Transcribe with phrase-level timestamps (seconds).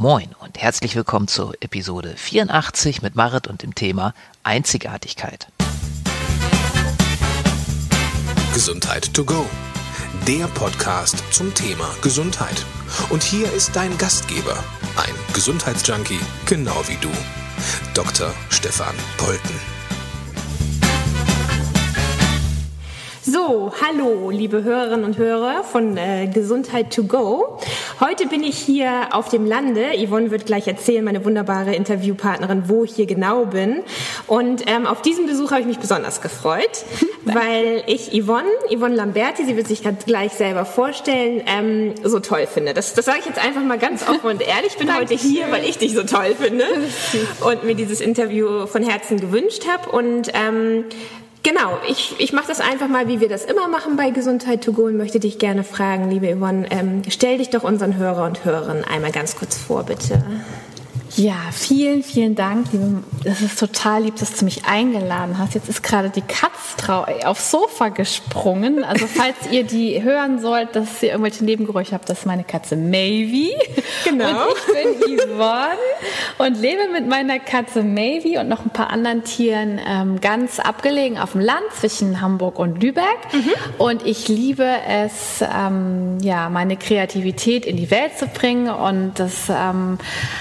[0.00, 5.48] Moin und herzlich willkommen zur Episode 84 mit Marit und dem Thema Einzigartigkeit.
[8.54, 9.44] Gesundheit to go.
[10.26, 12.64] Der Podcast zum Thema Gesundheit.
[13.10, 14.56] Und hier ist dein Gastgeber,
[14.96, 17.10] ein Gesundheitsjunkie, genau wie du,
[17.92, 18.32] Dr.
[18.48, 19.79] Stefan Polten.
[23.46, 27.58] So, hallo, liebe Hörerinnen und Hörer von äh, Gesundheit to go.
[27.98, 29.92] Heute bin ich hier auf dem Lande.
[29.96, 33.82] Yvonne wird gleich erzählen, meine wunderbare Interviewpartnerin, wo ich hier genau bin.
[34.26, 36.84] Und ähm, auf diesen Besuch habe ich mich besonders gefreut,
[37.24, 42.74] weil ich Yvonne, Yvonne Lamberti, sie wird sich gleich selber vorstellen, ähm, so toll finde.
[42.74, 44.72] Das, das sage ich jetzt einfach mal ganz offen und ehrlich.
[44.72, 46.66] Ich bin heute hier, weil ich dich so toll finde
[47.40, 49.90] und mir dieses Interview von Herzen gewünscht habe.
[49.90, 50.84] Und ähm,
[51.42, 54.72] Genau, ich, ich mache das einfach mal, wie wir das immer machen bei Gesundheit to
[54.72, 58.44] go und möchte dich gerne fragen, liebe Yvonne, ähm, stell dich doch unseren Hörer und
[58.44, 60.22] Hörerinnen einmal ganz kurz vor, bitte.
[61.16, 62.66] Ja, vielen, vielen Dank.
[63.24, 65.54] Das ist total lieb, dass du mich eingeladen hast.
[65.54, 66.76] Jetzt ist gerade die Katz
[67.24, 68.84] aufs Sofa gesprungen.
[68.84, 72.76] Also falls ihr die hören sollt, dass ihr irgendwelche Nebengeräusche habt, das ist meine Katze
[72.76, 73.50] Maybe.
[74.04, 74.46] Genau.
[74.46, 75.78] Und ich bin Yvonne
[76.38, 81.18] und lebe mit meiner Katze Maybe und noch ein paar anderen Tieren ähm, ganz abgelegen
[81.18, 83.04] auf dem Land zwischen Hamburg und Lübeck.
[83.32, 83.52] Mhm.
[83.78, 89.48] Und ich liebe es, ähm, ja, meine Kreativität in die Welt zu bringen und das
[89.48, 89.98] ähm,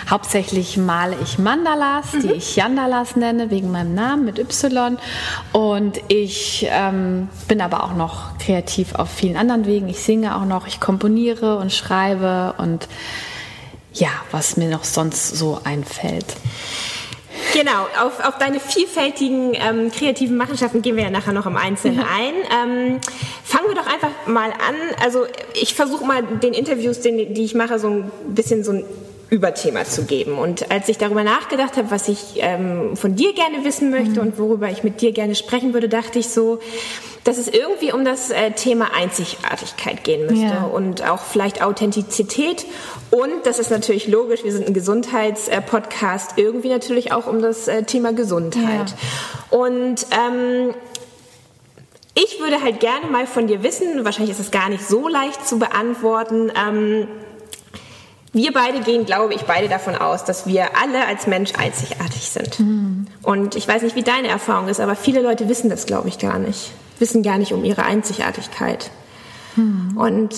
[0.10, 2.22] hauptsächlich Hauptsächlich male ich Mandalas, mhm.
[2.22, 4.98] die ich Yandalas nenne, wegen meinem Namen mit Y.
[5.54, 9.88] Und ich ähm, bin aber auch noch kreativ auf vielen anderen Wegen.
[9.88, 12.90] Ich singe auch noch, ich komponiere und schreibe und
[13.94, 16.26] ja, was mir noch sonst so einfällt.
[17.54, 22.02] Genau, auf, auf deine vielfältigen ähm, kreativen Machenschaften gehen wir ja nachher noch im Einzelnen
[22.02, 22.34] ein.
[22.52, 23.00] Ähm,
[23.46, 24.76] fangen wir doch einfach mal an.
[25.02, 28.84] Also ich versuche mal den Interviews, den, die ich mache, so ein bisschen so ein
[29.30, 30.38] Überthema zu geben.
[30.38, 34.28] Und als ich darüber nachgedacht habe, was ich ähm, von dir gerne wissen möchte mhm.
[34.28, 36.60] und worüber ich mit dir gerne sprechen würde, dachte ich so,
[37.24, 40.64] dass es irgendwie um das äh, Thema Einzigartigkeit gehen müsste ja.
[40.64, 42.66] und auch vielleicht Authentizität.
[43.12, 47.68] Und das ist natürlich logisch, wir sind ein Gesundheitspodcast, äh, irgendwie natürlich auch um das
[47.68, 48.96] äh, Thema Gesundheit.
[49.52, 49.58] Ja.
[49.60, 50.74] Und ähm,
[52.16, 55.48] ich würde halt gerne mal von dir wissen, wahrscheinlich ist es gar nicht so leicht
[55.48, 57.08] zu beantworten, ähm,
[58.32, 62.60] wir beide gehen, glaube ich, beide davon aus, dass wir alle als Mensch einzigartig sind.
[62.60, 63.08] Mhm.
[63.24, 66.20] Und ich weiß nicht, wie deine Erfahrung ist, aber viele Leute wissen das, glaube ich,
[66.20, 66.72] gar nicht.
[67.00, 68.92] Wissen gar nicht um ihre Einzigartigkeit.
[69.56, 69.98] Mhm.
[69.98, 70.36] Und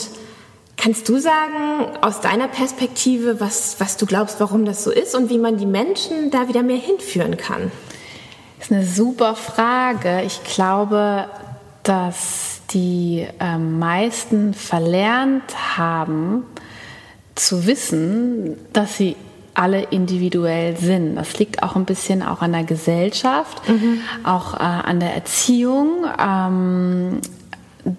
[0.78, 5.30] kannst du sagen, aus deiner Perspektive, was, was du glaubst, warum das so ist und
[5.30, 7.72] wie man die Menschen da wieder mehr hinführen kann?
[8.58, 10.22] Das ist eine super Frage.
[10.22, 11.28] Ich glaube,
[11.84, 16.46] dass die äh, meisten verlernt haben,
[17.36, 19.16] zu wissen, dass sie
[19.54, 21.16] alle individuell sind.
[21.16, 24.02] Das liegt auch ein bisschen auch an der Gesellschaft, mhm.
[24.24, 27.22] auch äh, an der Erziehung, ähm,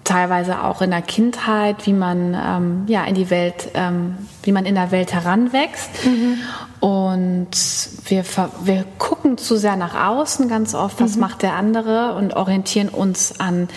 [0.05, 4.65] teilweise auch in der Kindheit, wie man ähm, ja in die Welt, ähm, wie man
[4.65, 5.91] in der Welt heranwächst.
[6.07, 6.39] Mhm.
[6.81, 7.51] Und
[8.07, 8.25] wir,
[8.65, 11.21] wir gucken zu sehr nach außen ganz oft, was mhm.
[11.21, 13.69] macht der andere und orientieren uns an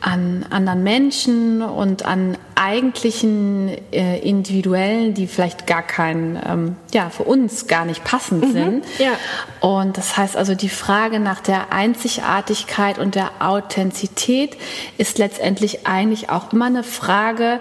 [0.00, 7.24] an anderen Menschen und an eigentlichen äh, Individuellen, die vielleicht gar kein, ähm, ja, für
[7.24, 8.84] uns gar nicht passend mhm, sind.
[8.98, 9.12] Ja.
[9.60, 14.56] Und das heißt also, die Frage nach der Einzigartigkeit und der Authentizität
[14.96, 17.60] ist letztendlich eigentlich auch immer eine Frage,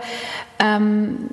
[0.59, 1.29] ähm,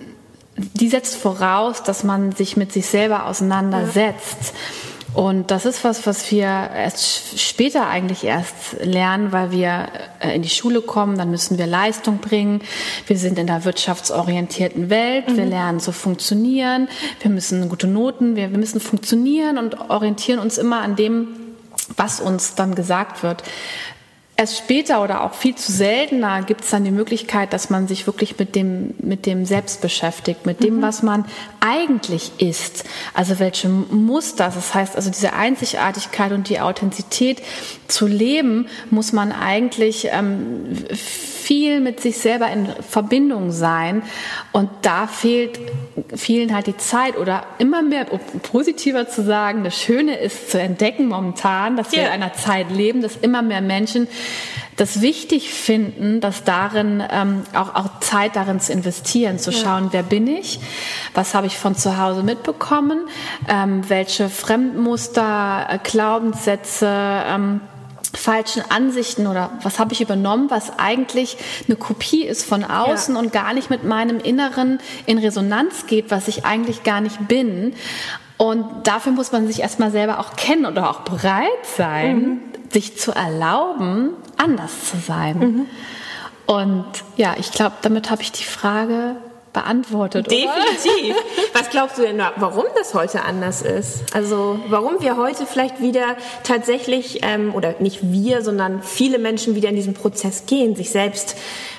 [0.57, 4.55] die setzt voraus, dass man sich mit sich selber auseinandersetzt.
[4.55, 4.96] Ja.
[5.17, 9.89] Und das ist was, was wir erst später eigentlich erst lernen, weil wir
[10.21, 12.61] äh, in die Schule kommen, dann müssen wir Leistung bringen.
[13.07, 15.37] Wir sind in der wirtschaftsorientierten Welt, mhm.
[15.39, 16.89] wir lernen zu funktionieren,
[17.23, 21.29] wir müssen gute Noten, wir, wir müssen funktionieren und orientieren uns immer an dem,
[21.97, 23.43] was uns dann gesagt wird.
[24.39, 28.07] Erst später oder auch viel zu seltener gibt es dann die Möglichkeit, dass man sich
[28.07, 30.83] wirklich mit dem, mit dem Selbst beschäftigt, mit dem, mhm.
[30.83, 31.25] was man
[31.61, 32.85] eigentlich ist.
[33.15, 37.41] Also welche Muster, das heißt also diese Einzigartigkeit und die Authentizität
[37.89, 40.77] zu leben, muss man eigentlich ähm,
[41.47, 44.03] viel mit sich selber in Verbindung sein.
[44.53, 45.61] Und da fehlt
[46.15, 50.61] vielen halt die Zeit oder immer mehr, um positiver zu sagen, das Schöne ist zu
[50.61, 52.07] entdecken momentan, dass wir ja.
[52.07, 54.09] in einer Zeit leben, dass immer mehr Menschen
[54.77, 59.93] das wichtig finden, dass darin ähm, auch, auch Zeit darin zu investieren, zu schauen, ja.
[59.93, 60.61] wer bin ich,
[61.15, 63.09] was habe ich von zu Hause mitbekommen,
[63.49, 67.61] ähm, welche Fremdmuster, äh, Glaubenssätze, ähm,
[68.17, 71.37] falschen Ansichten oder was habe ich übernommen, was eigentlich
[71.67, 73.21] eine Kopie ist von außen ja.
[73.21, 77.75] und gar nicht mit meinem Inneren in Resonanz geht, was ich eigentlich gar nicht bin.
[78.39, 82.41] Und dafür muss man sich erstmal selber auch kennen oder auch bereit sein, mhm.
[82.71, 85.39] sich zu erlauben, anders zu sein.
[85.39, 85.67] Mhm.
[86.47, 86.87] Und
[87.17, 89.17] ja, ich glaube, damit habe ich die Frage
[89.57, 90.31] beantwortet.
[90.31, 91.17] Definitiv.
[91.17, 91.43] Oder?
[91.55, 94.05] Was glaubst du denn, warum das heute anders ist?
[94.13, 99.71] Also warum wir heute vielleicht wieder tatsächlich, ähm, oder nicht wir, sondern viele Menschen wieder
[99.71, 101.37] in diesen Prozess gehen, sich selbst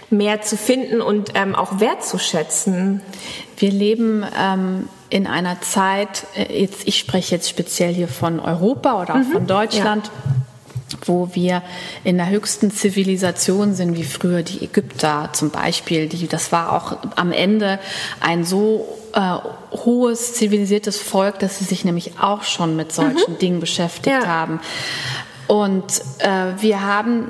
[0.09, 3.01] mehr zu finden und ähm, auch wertzuschätzen.
[3.57, 8.99] Wir leben ähm, in einer Zeit, äh, jetzt, ich spreche jetzt speziell hier von Europa
[9.03, 9.31] oder auch mhm.
[9.33, 10.07] von Deutschland.
[10.07, 10.46] Ja
[11.05, 11.61] wo wir
[12.03, 16.07] in der höchsten Zivilisation sind, wie früher die Ägypter zum Beispiel.
[16.07, 17.79] Die, das war auch am Ende
[18.19, 19.37] ein so äh,
[19.71, 23.39] hohes, zivilisiertes Volk, dass sie sich nämlich auch schon mit solchen mhm.
[23.39, 24.27] Dingen beschäftigt ja.
[24.27, 24.59] haben.
[25.47, 27.27] Und äh, wir haben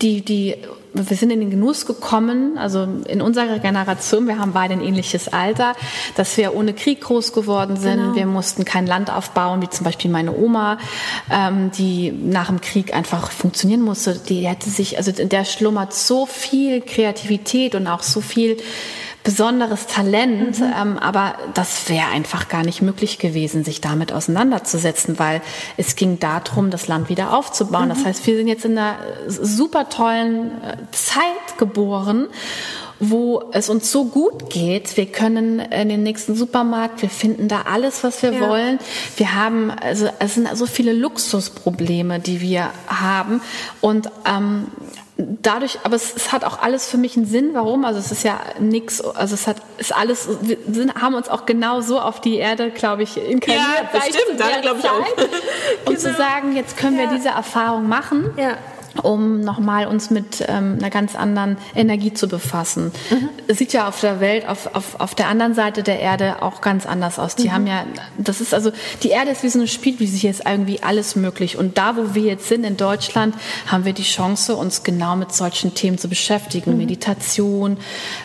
[0.00, 0.56] die, die
[0.94, 5.28] wir sind in den Genuss gekommen, also in unserer Generation, wir haben beide ein ähnliches
[5.28, 5.74] Alter,
[6.16, 7.98] dass wir ohne Krieg groß geworden sind.
[7.98, 8.14] Genau.
[8.14, 10.78] Wir mussten kein Land aufbauen, wie zum Beispiel meine Oma,
[11.30, 14.18] ähm, die nach dem Krieg einfach funktionieren musste.
[14.28, 18.58] Die hätte sich, also in der schlummert so viel Kreativität und auch so viel
[19.24, 20.72] besonderes Talent, mhm.
[20.80, 25.42] ähm, aber das wäre einfach gar nicht möglich gewesen, sich damit auseinanderzusetzen, weil
[25.76, 27.86] es ging darum, das Land wieder aufzubauen.
[27.86, 27.90] Mhm.
[27.90, 28.96] Das heißt, wir sind jetzt in einer
[29.28, 32.28] super tollen äh, Zeit geboren
[33.04, 34.96] wo es uns so gut geht.
[34.96, 38.48] Wir können in den nächsten Supermarkt, wir finden da alles, was wir ja.
[38.48, 38.78] wollen.
[39.16, 43.40] Wir haben, also es sind so viele Luxusprobleme, die wir haben.
[43.80, 44.68] Und ähm,
[45.16, 47.50] dadurch, aber es, es, hat auch alles für mich einen Sinn.
[47.52, 47.84] Warum?
[47.84, 51.46] Also es ist ja nichts, also es hat ist alles, wir sind, haben uns auch
[51.46, 53.64] genau so auf die Erde, glaube ich, inkarniert.
[53.64, 55.26] Ja, das stimmt, da glaube ich auch.
[55.84, 55.98] Genau.
[55.98, 57.10] zu sagen, jetzt können ja.
[57.10, 58.30] wir diese Erfahrung machen.
[58.36, 58.56] Ja
[59.02, 62.92] um nochmal uns mit ähm, einer ganz anderen Energie zu befassen.
[63.10, 63.54] Mhm.
[63.54, 66.86] Sieht ja auf der Welt, auf, auf, auf der anderen Seite der Erde auch ganz
[66.86, 67.36] anders aus.
[67.36, 67.52] Die mhm.
[67.52, 67.84] haben ja,
[68.18, 68.72] das ist also,
[69.02, 71.56] die Erde ist wie so ein Spiel, wie sich jetzt irgendwie alles möglich.
[71.58, 73.34] Und da, wo wir jetzt sind, in Deutschland,
[73.66, 76.72] haben wir die Chance, uns genau mit solchen Themen zu beschäftigen.
[76.72, 76.78] Mhm.
[76.78, 77.76] Meditation,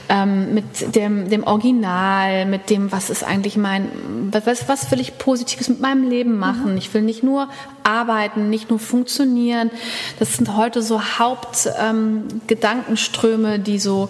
[0.09, 3.89] ähm, mit dem, dem Original, mit dem, was ist eigentlich mein,
[4.31, 6.71] was, was will ich Positives mit meinem Leben machen?
[6.71, 6.77] Mhm.
[6.77, 7.49] Ich will nicht nur
[7.83, 9.71] arbeiten, nicht nur funktionieren.
[10.19, 14.09] Das sind heute so Hauptgedankenströme, ähm, die so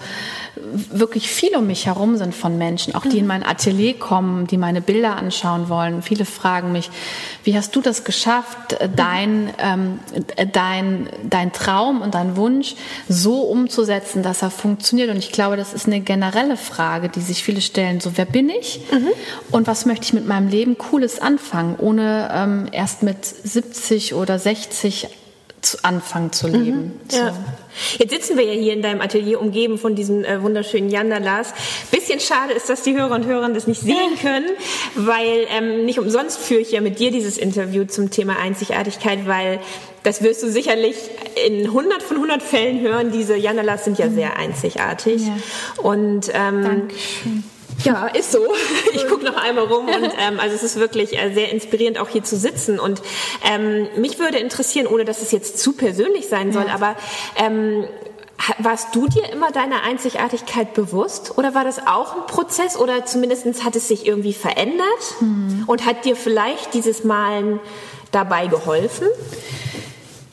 [0.91, 3.27] wirklich viel um mich herum sind von Menschen, auch die in mhm.
[3.27, 6.01] mein Atelier kommen, die meine Bilder anschauen wollen.
[6.01, 6.89] Viele fragen mich,
[7.43, 9.99] wie hast du das geschafft, äh, dein, ähm,
[10.35, 12.75] äh, dein, dein Traum und dein Wunsch
[13.07, 15.09] so umzusetzen, dass er funktioniert?
[15.09, 17.99] Und ich glaube, das ist eine generelle Frage, die sich viele stellen.
[17.99, 18.81] So, wer bin ich?
[18.91, 19.09] Mhm.
[19.51, 24.39] Und was möchte ich mit meinem Leben Cooles anfangen, ohne ähm, erst mit 70 oder
[24.39, 25.07] 60
[25.61, 27.01] zu anfangen zu leben.
[27.11, 27.33] Mhm, ja.
[27.97, 31.53] Jetzt sitzen wir ja hier in deinem Atelier umgeben von diesen äh, wunderschönen Yandalas.
[31.91, 34.49] Bisschen schade ist, dass die Hörer und Hörer das nicht sehen können,
[34.95, 39.59] weil ähm, nicht umsonst führe ich ja mit dir dieses Interview zum Thema Einzigartigkeit, weil
[40.03, 40.95] das wirst du sicherlich
[41.45, 43.11] in 100 von 100 Fällen hören.
[43.11, 44.15] Diese Yandalas sind ja mhm.
[44.15, 45.21] sehr einzigartig.
[45.27, 45.37] Ja.
[45.83, 47.43] Und ähm, Dankeschön.
[47.83, 48.39] Ja, ist so.
[48.93, 52.09] Ich gucke noch einmal rum und ähm, also es ist wirklich äh, sehr inspirierend, auch
[52.09, 52.79] hier zu sitzen.
[52.79, 53.01] Und
[53.47, 56.73] ähm, mich würde interessieren, ohne dass es jetzt zu persönlich sein soll, ja.
[56.73, 56.95] aber
[57.35, 57.85] ähm,
[58.59, 63.63] warst du dir immer deiner Einzigartigkeit bewusst oder war das auch ein Prozess oder zumindest
[63.63, 64.85] hat es sich irgendwie verändert
[65.19, 65.63] hm.
[65.67, 67.59] und hat dir vielleicht dieses Malen
[68.11, 69.07] dabei geholfen?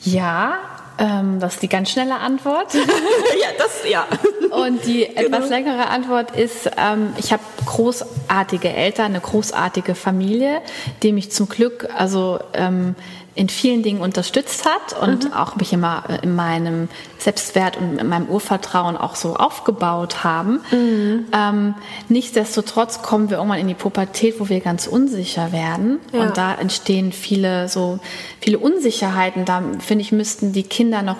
[0.01, 0.59] Ja,
[0.97, 2.73] ähm, das ist die ganz schnelle Antwort.
[2.73, 4.07] ja, das, ja.
[4.51, 5.21] Und die genau.
[5.21, 10.61] etwas längere Antwort ist, ähm, ich habe großartige Eltern, eine großartige Familie,
[11.03, 12.95] die mich zum Glück, also ähm,
[13.35, 15.33] in vielen Dingen unterstützt hat und mhm.
[15.33, 16.87] auch mich immer äh, in meinem
[17.19, 20.61] Selbstwert und in meinem Urvertrauen auch so aufgebaut haben.
[20.71, 21.25] Mhm.
[21.33, 21.75] Ähm,
[22.07, 26.21] nichtsdestotrotz kommen wir irgendwann in die Pubertät, wo wir ganz unsicher werden ja.
[26.21, 27.99] und da entstehen viele so
[28.39, 29.43] viele Unsicherheiten.
[29.43, 31.17] Da finde ich müssten die Kinder noch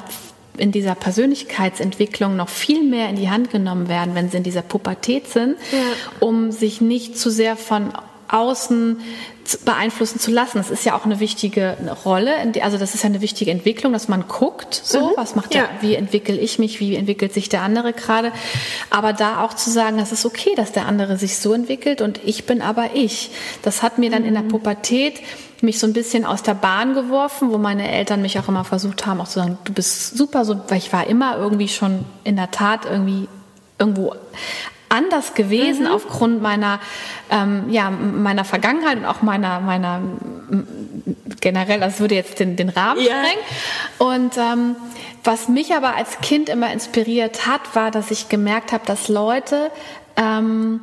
[0.58, 4.62] in dieser Persönlichkeitsentwicklung noch viel mehr in die Hand genommen werden, wenn sie in dieser
[4.62, 5.80] Pubertät sind, ja.
[6.22, 7.92] um sich nicht zu sehr von
[8.27, 9.00] außen
[9.63, 10.58] beeinflussen zu lassen.
[10.58, 14.08] Das ist ja auch eine wichtige Rolle, also das ist ja eine wichtige Entwicklung, dass
[14.08, 15.13] man guckt, so, mhm.
[15.17, 18.32] was macht der, wie entwickle ich mich, wie entwickelt sich der andere gerade.
[18.89, 22.20] Aber da auch zu sagen, es ist okay, dass der andere sich so entwickelt und
[22.25, 23.32] ich bin aber ich.
[23.62, 24.29] Das hat mir dann mhm.
[24.29, 24.50] in der mhm.
[24.50, 25.22] Pubertät
[25.62, 29.05] mich so ein bisschen aus der Bahn geworfen, wo meine Eltern mich auch immer versucht
[29.05, 32.36] haben, auch zu sagen, du bist super, so, weil ich war immer irgendwie schon in
[32.36, 33.27] der Tat irgendwie
[33.77, 34.15] irgendwo
[34.96, 35.92] anders gewesen mhm.
[35.92, 36.80] aufgrund meiner,
[37.30, 40.02] ähm, ja, meiner Vergangenheit und auch meiner, meiner
[41.42, 43.14] generell, das würde jetzt den, den Rahmen Ja.
[43.14, 43.44] sprengen.
[44.00, 44.75] Und ähm,
[45.24, 49.72] was mich aber als Kind immer inspiriert hat, war, dass ich gemerkt habe, dass Leute,
[50.18, 50.82] ähm,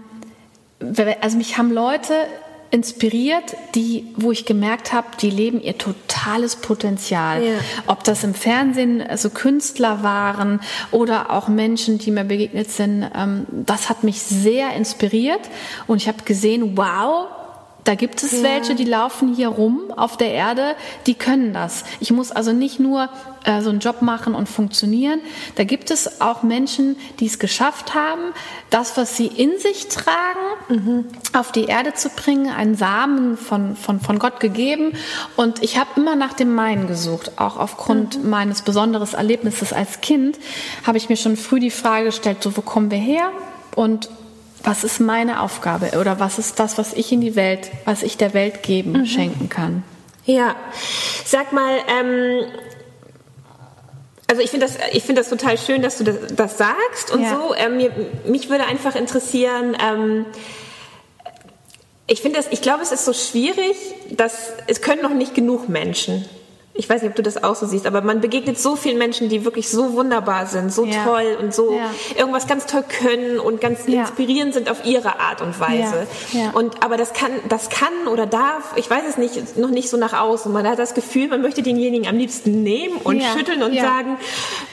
[1.20, 2.14] also mich haben Leute
[2.72, 7.44] inspiriert, die, wo ich gemerkt habe, die leben ihr totales Potenzial.
[7.44, 7.52] Ja.
[7.86, 10.58] Ob das im Fernsehen also Künstler waren
[10.90, 15.42] oder auch Menschen, die mir begegnet sind, ähm, das hat mich sehr inspiriert
[15.86, 17.26] und ich habe gesehen, wow,
[17.84, 21.84] da gibt es welche, die laufen hier rum auf der Erde, die können das.
[21.98, 23.08] Ich muss also nicht nur
[23.44, 25.20] äh, so einen Job machen und funktionieren.
[25.56, 28.32] Da gibt es auch Menschen, die es geschafft haben,
[28.70, 34.00] das, was sie in sich tragen, auf die Erde zu bringen, einen Samen von, von,
[34.00, 34.92] von Gott gegeben.
[35.36, 40.38] Und ich habe immer nach dem meinen gesucht, auch aufgrund meines besonderen Erlebnisses als Kind,
[40.86, 43.30] habe ich mir schon früh die Frage gestellt, so wo kommen wir her?
[43.74, 44.08] Und
[44.64, 48.16] was ist meine Aufgabe oder was ist das, was ich in die Welt, was ich
[48.16, 49.82] der Welt geben, schenken kann?
[50.24, 50.54] Ja,
[51.24, 52.44] sag mal, ähm,
[54.28, 57.22] also ich finde das, ich finde das total schön, dass du das, das sagst und
[57.22, 57.30] Ja.
[57.36, 57.54] so.
[57.54, 57.90] Ähm, mir,
[58.26, 59.76] mich würde einfach interessieren.
[59.82, 60.26] Ähm,
[62.06, 63.76] ich finde das, ich glaube, es ist so schwierig,
[64.10, 66.24] dass es können noch nicht genug Menschen.
[66.74, 69.28] Ich weiß nicht, ob du das auch so siehst, aber man begegnet so vielen Menschen,
[69.28, 71.04] die wirklich so wunderbar sind, so Ja.
[71.04, 71.90] toll und so Ja.
[72.16, 74.00] irgendwas ganz toll können und ganz Ja.
[74.00, 76.06] inspirierend sind auf ihre Art und Weise.
[76.54, 79.98] Und aber das kann, das kann oder darf, ich weiß es nicht, noch nicht so
[79.98, 80.50] nach außen.
[80.50, 84.16] Man hat das Gefühl, man möchte denjenigen am liebsten nehmen und schütteln und sagen,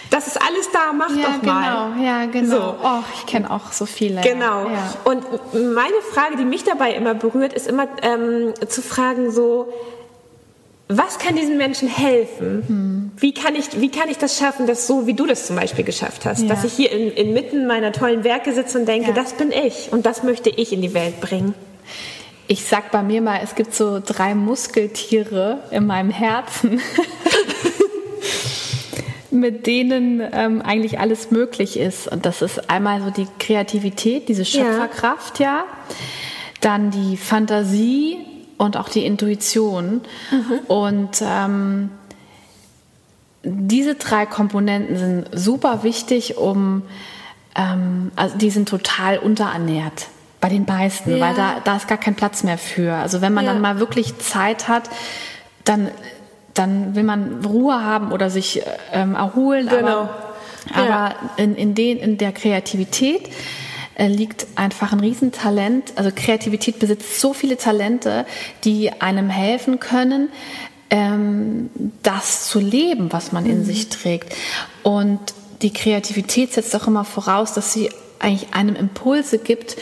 [0.09, 1.91] das ist alles da, mach doch mal.
[1.95, 2.55] genau, ja, genau.
[2.55, 2.75] So.
[2.81, 4.21] Oh, ich kenne auch so viele.
[4.21, 4.67] Genau.
[5.03, 9.67] Und meine Frage, die mich dabei immer berührt, ist immer ähm, zu fragen so,
[10.91, 12.63] was kann diesen Menschen helfen?
[12.67, 13.11] Hm.
[13.15, 15.85] Wie, kann ich, wie kann ich das schaffen, dass so, wie du das zum Beispiel
[15.85, 16.47] geschafft hast, Ja.
[16.49, 19.13] dass ich hier in, inmitten meiner tollen Werke sitze und denke, Ja.
[19.13, 21.53] das bin ich und das möchte ich in die Welt bringen.
[22.47, 26.81] Ich sag bei mir mal, es gibt so drei Muskeltiere in meinem Herzen,
[29.31, 32.07] mit denen ähm, eigentlich alles möglich ist.
[32.07, 35.65] Und das ist einmal so die Kreativität, diese Schöpferkraft, ja.
[36.61, 38.17] Dann die Fantasie
[38.59, 40.01] und auch die Intuition.
[40.67, 41.89] Und ähm,
[43.41, 46.83] diese drei Komponenten sind super wichtig, um,
[47.55, 50.07] ähm, also die sind total unterernährt
[50.41, 51.27] bei den meisten, Ja.
[51.27, 52.93] weil da, da ist gar kein Platz mehr für.
[52.93, 53.53] Also wenn man Ja.
[53.53, 54.89] dann mal wirklich Zeit hat,
[55.63, 55.89] dann,
[56.53, 58.61] dann will man Ruhe haben oder sich
[58.91, 59.69] ähm, erholen.
[59.69, 60.09] Genau.
[60.73, 60.95] Aber, Ja.
[61.05, 63.29] aber in, in, den, in der Kreativität
[64.07, 65.93] liegt einfach ein Riesentalent.
[65.95, 68.25] Also Kreativität besitzt so viele Talente,
[68.63, 70.29] die einem helfen können,
[70.89, 71.69] ähm,
[72.03, 74.35] das zu leben, was man in sich trägt.
[74.83, 75.19] Und
[75.61, 77.89] die Kreativität setzt auch immer voraus, dass sie
[78.19, 79.77] eigentlich einem Impulse gibt,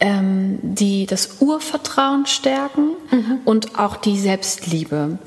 [0.00, 2.90] ähm, die das Urvertrauen stärken
[3.44, 5.18] und auch die Selbstliebe.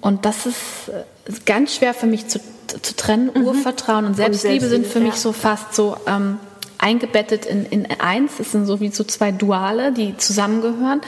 [0.00, 2.40] Und das ist äh, ganz schwer für mich zu,
[2.80, 3.30] zu trennen.
[3.30, 5.20] Urvertrauen und Selbstliebe, sind Selbstliebe, für mich ja.
[5.20, 6.38] so fast so ähm,
[6.78, 8.38] eingebettet in, in eins.
[8.38, 11.00] Es sind so wie so zwei Duale, die zusammengehören.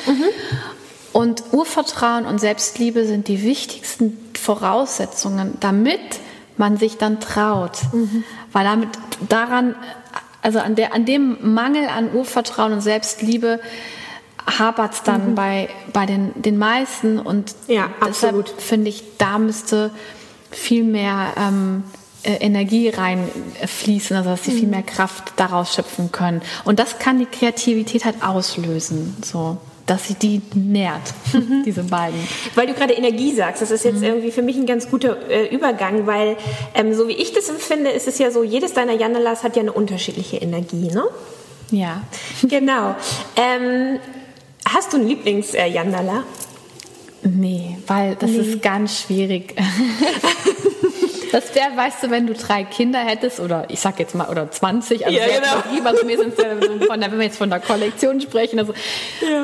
[1.12, 6.00] Und Urvertrauen und Selbstliebe sind die wichtigsten Voraussetzungen, damit
[6.56, 7.78] man sich dann traut.
[8.52, 8.88] Weil damit
[9.28, 9.74] daran,
[10.42, 13.60] also an, der, an dem Mangel an Urvertrauen und Selbstliebe
[14.58, 17.18] hapert es dann bei, bei den, den meisten.
[17.18, 18.48] Und Ja, deshalb absolut.
[18.60, 19.90] finde ich, da müsste
[20.50, 26.42] viel mehr ähm, äh, Energie reinfließen, also dass sie viel mehr Kraft daraus schöpfen können.
[26.64, 31.00] Und das kann die Kreativität halt auslösen, so dass sie die nährt,
[31.64, 32.18] diese beiden.
[32.54, 33.90] Weil du gerade Energie sagst, das ist Mhm.
[33.92, 36.36] jetzt irgendwie für mich ein ganz guter äh, Übergang, weil
[36.74, 39.62] ähm, so wie ich das empfinde, ist es ja so, jedes deiner Jandalas hat ja
[39.62, 41.04] eine unterschiedliche Energie, ne?
[41.70, 42.02] Ja.
[42.42, 42.96] Genau.
[43.36, 43.98] Ähm,
[44.68, 46.24] hast du ein Lieblings-Jandala?
[47.22, 49.54] Nee, weil das ist ganz schwierig.
[51.32, 54.50] Das wäre, weißt du, wenn du drei Kinder hättest oder ich sag jetzt mal oder
[54.50, 55.38] 20, also Ja, genau.
[55.54, 58.74] übertrieben, also sind ja so von der, wenn wir jetzt von der Kollektion sprechen, also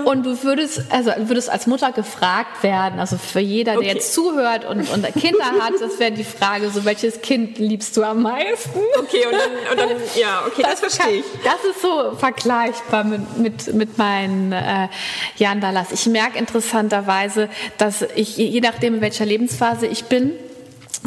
[0.04, 3.88] und du würdest also würdest als Mutter gefragt werden, also für jeder, der Okay.
[3.88, 8.02] jetzt zuhört und, und Kinder hat, das wäre die Frage, so welches Kind liebst du
[8.04, 8.78] am meisten?
[8.98, 11.24] Okay, und dann, und dann ja, okay, das, verstehe ich.
[11.42, 14.88] Das ist so vergleichbar mit, mit, mit meinen äh,
[15.36, 15.92] Jandalas.
[15.92, 17.48] Ich merke interessanterweise,
[17.78, 20.32] dass ich, je nachdem, in welcher Lebensphase ich bin,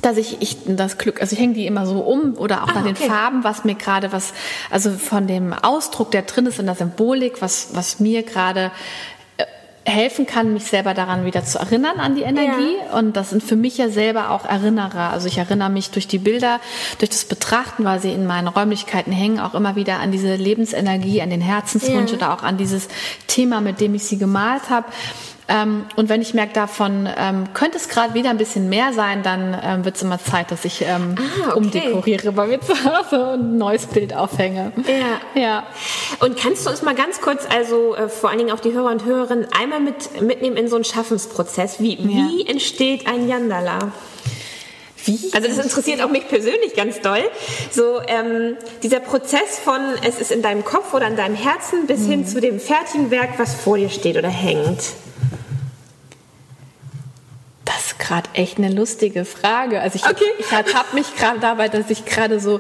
[0.02, 2.74] dass ich, ich das Glück, also ich hänge die immer so um oder auch Ah,
[2.76, 3.08] nach den okay.
[3.08, 4.34] Farben, was mir gerade was,
[4.70, 8.72] also von dem Ausdruck, der drin ist in der Symbolik, was, was mir gerade
[9.38, 9.46] äh,
[9.90, 12.76] helfen kann, mich selber daran wieder zu erinnern an die Energie.
[12.94, 15.10] Und das sind für mich ja selber auch Erinnerer.
[15.10, 16.60] Also ich erinnere mich durch die Bilder,
[17.00, 21.24] durch das Betrachten, weil sie in meinen Räumlichkeiten hängen, auch immer wieder an diese Lebensenergie,
[21.24, 22.18] an den Herzenswunsch Ja.
[22.18, 22.88] oder auch an dieses
[23.26, 24.86] Thema, mit dem ich sie gemalt habe.
[25.50, 29.24] Ähm, und wenn ich merke, davon ähm, könnte es gerade wieder ein bisschen mehr sein,
[29.24, 31.58] dann ähm, wird es immer Zeit, dass ich ähm, ah, okay.
[31.58, 34.74] umdekoriere bei mir zu Hause und ein neues Bild aufhänge.
[34.88, 35.42] Ja.
[35.42, 35.64] ja.
[36.20, 38.92] Und kannst du uns mal ganz kurz, also äh, vor allen Dingen auch die Hörer
[38.92, 41.80] und Hörerinnen, einmal mit, mitnehmen in so einen Schaffensprozess?
[41.80, 42.08] Wie, ja.
[42.08, 43.92] wie entsteht ein Yandala?
[45.06, 45.32] Wie?
[45.34, 47.24] Also das interessiert auch mich persönlich ganz doll.
[47.72, 52.02] So ähm, dieser Prozess von es ist in deinem Kopf oder in deinem Herzen bis
[52.02, 52.12] mhm.
[52.12, 54.82] hin zu dem fertigen Werk, was vor dir steht oder hängt.
[57.98, 59.82] Ist gerade echt eine lustige Frage.
[59.82, 60.26] Also ich, okay.
[60.40, 62.60] ich ertappe mich gerade dabei, dass ich gerade so,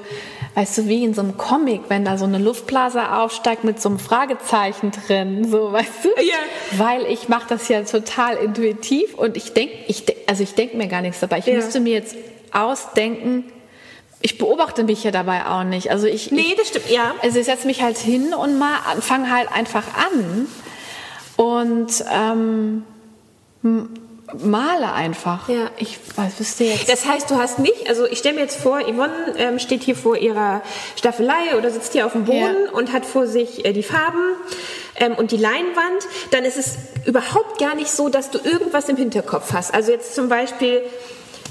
[0.56, 3.89] weißt du, wie in so einem Comic, wenn da so eine Luftblase aufsteigt mit so
[3.89, 6.10] einem Fragezeichen drin, so, weißt du?
[6.22, 6.36] Ja.
[6.77, 10.88] Weil ich mache das ja total intuitiv und ich denke, ich, also ich denke mir
[10.88, 11.39] gar nichts dabei.
[11.39, 11.56] Ich ja.
[11.56, 12.15] müsste mir jetzt
[12.51, 13.44] ausdenken,
[14.22, 15.91] ich beobachte mich ja dabei auch nicht.
[15.91, 17.13] Also ich, nee, das stimmt, ja.
[17.22, 20.48] Also ich setze mich halt hin und mal fange halt einfach an
[21.36, 22.84] und ähm,
[24.43, 25.50] male einfach.
[25.50, 25.72] Ja.
[25.77, 26.89] Ich was wüsste jetzt.
[26.89, 29.96] Das heißt, du hast nicht, also ich stelle mir jetzt vor, Yvonne ähm, steht hier
[29.96, 30.62] vor ihrer
[30.96, 32.72] Staffelei oder sitzt hier auf dem Boden ja.
[32.74, 34.36] und hat vor sich äh, die Farben
[34.96, 36.07] ähm, und die Leinwand.
[36.31, 39.74] Dann ist es überhaupt gar nicht so, dass du irgendwas im Hinterkopf hast.
[39.74, 40.81] Also jetzt zum Beispiel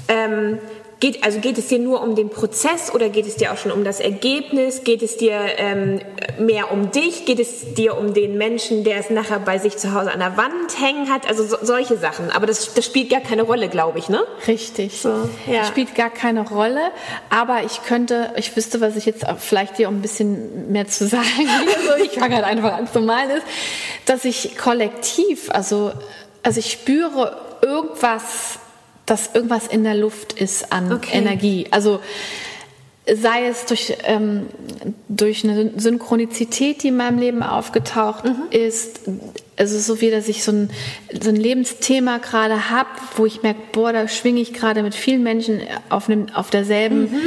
[0.07, 0.59] ähm,
[0.99, 3.71] Geht, also geht es dir nur um den Prozess oder geht es dir auch schon
[3.71, 4.83] um das Ergebnis?
[4.83, 6.01] Geht es dir ähm,
[6.39, 7.25] mehr um dich?
[7.25, 10.37] Geht es dir um den Menschen, der es nachher bei sich zu Hause an der
[10.37, 11.27] Wand hängen hat?
[11.27, 12.31] Also so, solche Sachen.
[12.31, 14.23] Aber das, das spielt gar keine Rolle, glaube ich, ne?
[14.47, 14.99] Richtig.
[14.99, 15.09] So,
[15.45, 15.59] ja.
[15.59, 16.81] Das spielt gar keine Rolle.
[17.29, 21.07] Aber ich könnte, ich wüsste, was ich jetzt vielleicht dir um ein bisschen mehr zu
[21.07, 21.27] sagen
[21.77, 23.45] also ich fange halt einfach an zu malen, ist,
[24.05, 25.91] dass ich kollektiv, also,
[26.41, 28.59] also ich spüre irgendwas
[29.07, 31.17] dass irgendwas in der Luft ist an okay.
[31.17, 31.65] Energie.
[31.71, 31.99] Also
[33.11, 34.47] sei es durch, ähm,
[35.07, 38.35] durch eine Synchronizität, die in meinem Leben aufgetaucht mhm.
[38.51, 39.01] ist,
[39.55, 40.69] also so wie, dass ich so ein,
[41.19, 45.23] so ein Lebensthema gerade habe, wo ich merke, boah, da schwinge ich gerade mit vielen
[45.23, 47.21] Menschen auf, einem, auf derselben mhm.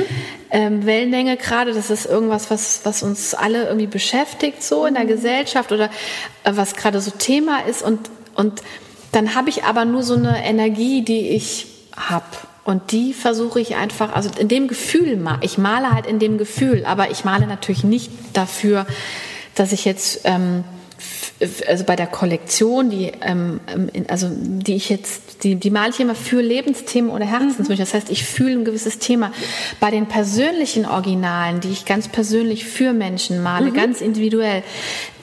[0.51, 1.73] ähm, Wellenlänge gerade.
[1.73, 5.09] Das ist irgendwas, was, was uns alle irgendwie beschäftigt, so in der mhm.
[5.09, 5.87] Gesellschaft oder
[6.45, 8.61] äh, was gerade so Thema ist und, und
[9.13, 12.25] dann habe ich aber nur so eine Energie, die ich habe.
[12.65, 16.85] Und die versuche ich einfach, also in dem Gefühl, ich male halt in dem Gefühl,
[16.85, 18.87] aber ich male natürlich nicht dafür,
[19.55, 20.63] dass ich jetzt, ähm,
[21.67, 23.61] also bei der Kollektion, die, ähm,
[24.09, 27.73] also die ich jetzt, die, die male ich immer für Lebensthemen oder Herzenswünsche.
[27.73, 27.79] Mhm.
[27.79, 29.33] Das heißt, ich fühle ein gewisses Thema.
[29.81, 33.75] Bei den persönlichen Originalen, die ich ganz persönlich für Menschen male, mhm.
[33.75, 34.63] ganz individuell,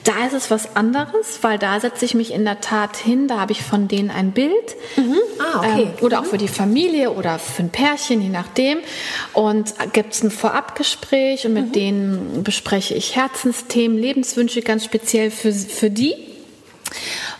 [0.04, 3.40] da ist es was anderes, weil da setze ich mich in der Tat hin, da
[3.40, 4.52] habe ich von denen ein Bild.
[4.96, 5.16] Mhm.
[5.38, 5.82] Ah, okay.
[5.82, 6.24] Ähm, oder mhm.
[6.24, 8.78] auch für die Familie oder für ein Pärchen, je nachdem.
[9.32, 11.72] Und gibt es ein Vorabgespräch und mit mhm.
[11.72, 16.14] denen bespreche ich Herzensthemen, Lebenswünsche ganz speziell für, für die.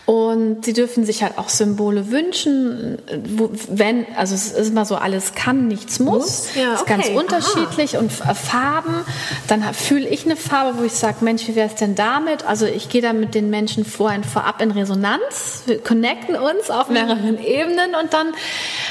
[0.09, 4.95] Und sie dürfen sich halt auch Symbole wünschen, wo, wenn, also es ist immer so,
[4.95, 6.17] alles kann, nichts muss.
[6.17, 6.55] muss?
[6.55, 6.95] Ja, ist okay.
[6.95, 8.01] ganz unterschiedlich Aha.
[8.01, 9.05] und äh, Farben.
[9.49, 12.43] Dann fühle ich eine Farbe, wo ich sage, Mensch, wie wäre es denn damit?
[12.47, 16.89] Also ich gehe dann mit den Menschen vorhin vorab in Resonanz, wir connecten uns auf
[16.89, 17.45] mehreren mhm.
[17.45, 18.33] Ebenen und dann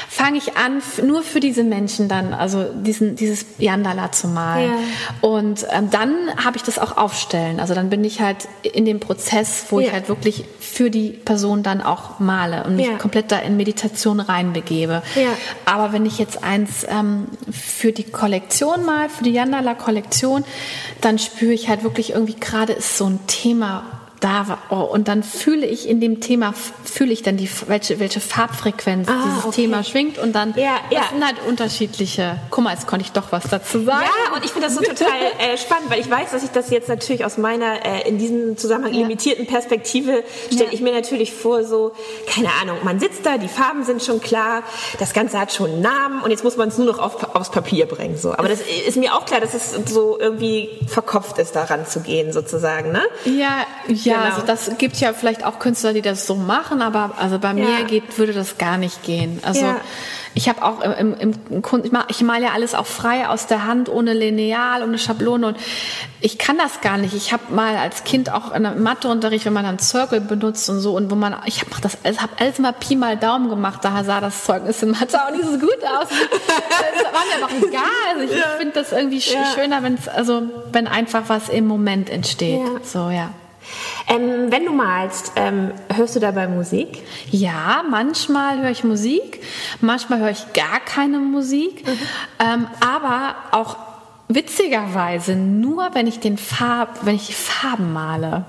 [0.07, 4.71] fange ich an, nur für diese Menschen dann, also diesen, dieses Yandala zu malen.
[4.71, 5.29] Ja.
[5.29, 7.59] Und ähm, dann habe ich das auch aufstellen.
[7.59, 9.87] Also dann bin ich halt in dem Prozess, wo ja.
[9.87, 12.97] ich halt wirklich für die Person dann auch male und mich ja.
[12.97, 15.01] komplett da in Meditation reinbegebe.
[15.15, 15.29] Ja.
[15.65, 20.43] Aber wenn ich jetzt eins ähm, für die Kollektion mal, für die Yandala-Kollektion,
[21.01, 24.57] dann spüre ich halt wirklich irgendwie gerade ist so ein Thema da war.
[24.69, 26.53] Oh, und dann fühle ich in dem Thema,
[26.83, 29.61] fühle ich dann die, welche, welche Farbfrequenz ah, dieses okay.
[29.61, 31.01] Thema schwingt und dann ja, ja.
[31.01, 32.39] das sind halt unterschiedliche.
[32.49, 34.05] Guck mal, jetzt konnte ich doch was dazu sagen.
[34.05, 35.07] Ja, und ich finde das so total
[35.39, 38.57] äh, spannend, weil ich weiß, dass ich das jetzt natürlich aus meiner äh, in diesem
[38.57, 39.01] Zusammenhang ja.
[39.01, 41.93] limitierten Perspektive stelle ich mir natürlich vor, so,
[42.27, 44.63] keine Ahnung, man sitzt da, die Farben sind schon klar,
[44.99, 47.51] das Ganze hat schon einen Namen und jetzt muss man es nur noch auf, aufs
[47.51, 48.17] Papier bringen.
[48.17, 48.33] So.
[48.33, 52.33] Aber das ist mir auch klar, dass es so irgendwie verkopft ist, daran zu gehen,
[52.33, 52.91] sozusagen.
[52.91, 53.01] Ne?
[53.25, 54.35] Ja, ja ja, genau.
[54.35, 57.53] also das gibt ja vielleicht auch Künstler, die das so machen, aber also bei ja.
[57.53, 59.39] mir geht, würde das gar nicht gehen.
[59.43, 59.77] Also ja.
[60.33, 63.47] ich habe auch im, im, im ich, mal, ich male ja alles auch frei aus
[63.47, 65.57] der Hand, ohne Lineal, ohne Schablone und
[66.21, 67.13] ich kann das gar nicht.
[67.13, 70.79] Ich habe mal als Kind auch in einem Matheunterricht, wenn man dann Circle benutzt und
[70.79, 73.79] so und wo man, ich habe das, ich habe alles mal Pi mal Daumen gemacht,
[73.83, 76.09] daher sah das Zeugnis in Mathe auch nicht so gut aus.
[76.09, 77.81] das war mir aber egal.
[78.15, 78.47] Also ich ja.
[78.57, 82.85] finde das irgendwie schöner, wenn es, also wenn einfach was im Moment entsteht.
[82.85, 83.31] So ja.
[84.07, 87.03] Ähm, wenn du malst, ähm, hörst du dabei Musik?
[87.29, 89.43] Ja, manchmal höre ich Musik,
[89.81, 91.99] manchmal höre ich gar keine Musik, mhm.
[92.39, 93.77] ähm, aber auch
[94.27, 98.45] witzigerweise nur, wenn ich den Farb, wenn ich die Farben male.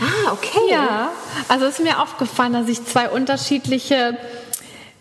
[0.00, 0.70] Ah, okay.
[0.70, 1.10] Ja,
[1.48, 4.16] also ist mir aufgefallen, dass ich zwei unterschiedliche,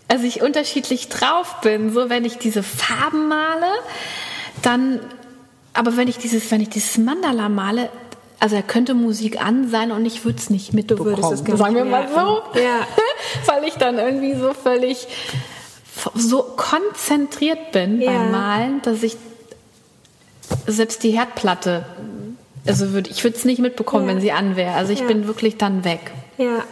[0.08, 1.94] also ich unterschiedlich drauf bin.
[1.94, 3.72] So, wenn ich diese Farben male,
[4.62, 5.00] dann,
[5.74, 7.90] aber wenn ich dieses, wenn ich dieses Mandala male,
[8.44, 11.12] also da könnte Musik an sein und ich würde es nicht mitbekommen.
[11.16, 12.60] würdest es gar sagen wir mal so.
[12.60, 12.86] Ja.
[13.46, 15.08] Weil ich dann irgendwie so völlig
[16.14, 18.12] so konzentriert bin Ja.
[18.12, 19.16] beim Malen, dass ich
[20.68, 21.86] selbst die Herdplatte,
[22.68, 24.14] also würd, ich würde es nicht mitbekommen, Ja.
[24.16, 24.74] wenn sie an wäre.
[24.74, 25.06] Also ich Ja.
[25.08, 26.12] bin wirklich dann weg.
[26.38, 26.64] Ja.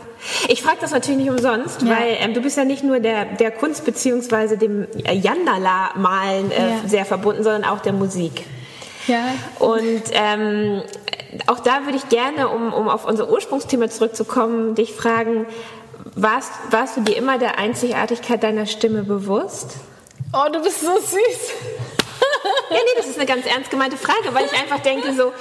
[0.49, 1.89] Ich frage das natürlich nicht umsonst, Ja.
[1.91, 6.75] weil ähm, du bist ja nicht nur der, der Kunst beziehungsweise dem Yandala-Malen äh, Ja.
[6.85, 8.43] sehr verbunden, sondern auch der Musik.
[9.07, 9.33] Ja.
[9.59, 10.83] Und ähm,
[11.47, 15.45] auch da würde ich gerne, um, um auf unser Ursprungsthema zurückzukommen, dich fragen,
[16.15, 19.75] warst, warst du dir immer der Einzigartigkeit deiner Stimme bewusst?
[20.33, 21.51] Oh, du bist so süß.
[22.69, 25.33] Ja, nee, das ist eine ganz ernst gemeinte Frage, weil ich einfach denke, so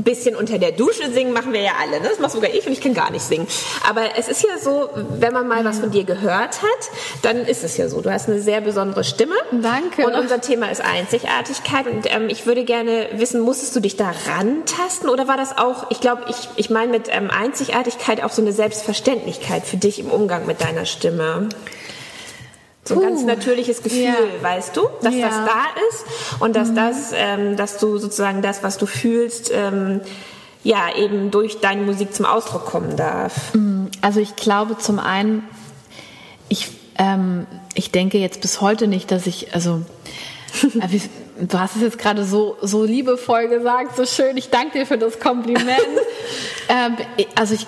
[0.00, 2.00] ein bisschen unter der Dusche singen machen wir ja alle.
[2.00, 2.08] Ne?
[2.08, 3.46] Das mache sogar ich und ich kann gar nicht singen.
[3.88, 6.90] Aber es ist ja so, wenn man mal was von dir gehört hat,
[7.22, 8.00] dann ist es ja so.
[8.00, 9.34] Du hast eine sehr besondere Stimme.
[9.52, 10.06] Danke.
[10.06, 11.86] Und unser Thema ist Einzigartigkeit.
[11.86, 15.90] Und ähm, ich würde gerne wissen, musstest du dich da rantasten oder war das auch,
[15.90, 20.10] ich glaube, ich, ich meine mit ähm, Einzigartigkeit auch so eine Selbstverständlichkeit für dich im
[20.10, 21.48] Umgang mit deiner Stimme?
[22.84, 24.14] So ein ganz natürliches Gefühl, Ja.
[24.42, 25.28] weißt du, dass Ja.
[25.28, 30.00] das da ist und dass das, ähm, dass du sozusagen das, was du fühlst, ähm,
[30.62, 33.52] ja eben durch deine Musik zum Ausdruck kommen darf.
[34.02, 35.46] Also ich glaube zum einen,
[36.48, 39.82] ich, ähm, ich denke jetzt bis heute nicht, dass ich, also
[40.80, 40.98] äh,
[41.40, 44.98] du hast es jetzt gerade so, so liebevoll gesagt, so schön, ich danke dir für
[44.98, 45.80] das Kompliment.
[46.68, 46.96] ähm,
[47.34, 47.66] also ich,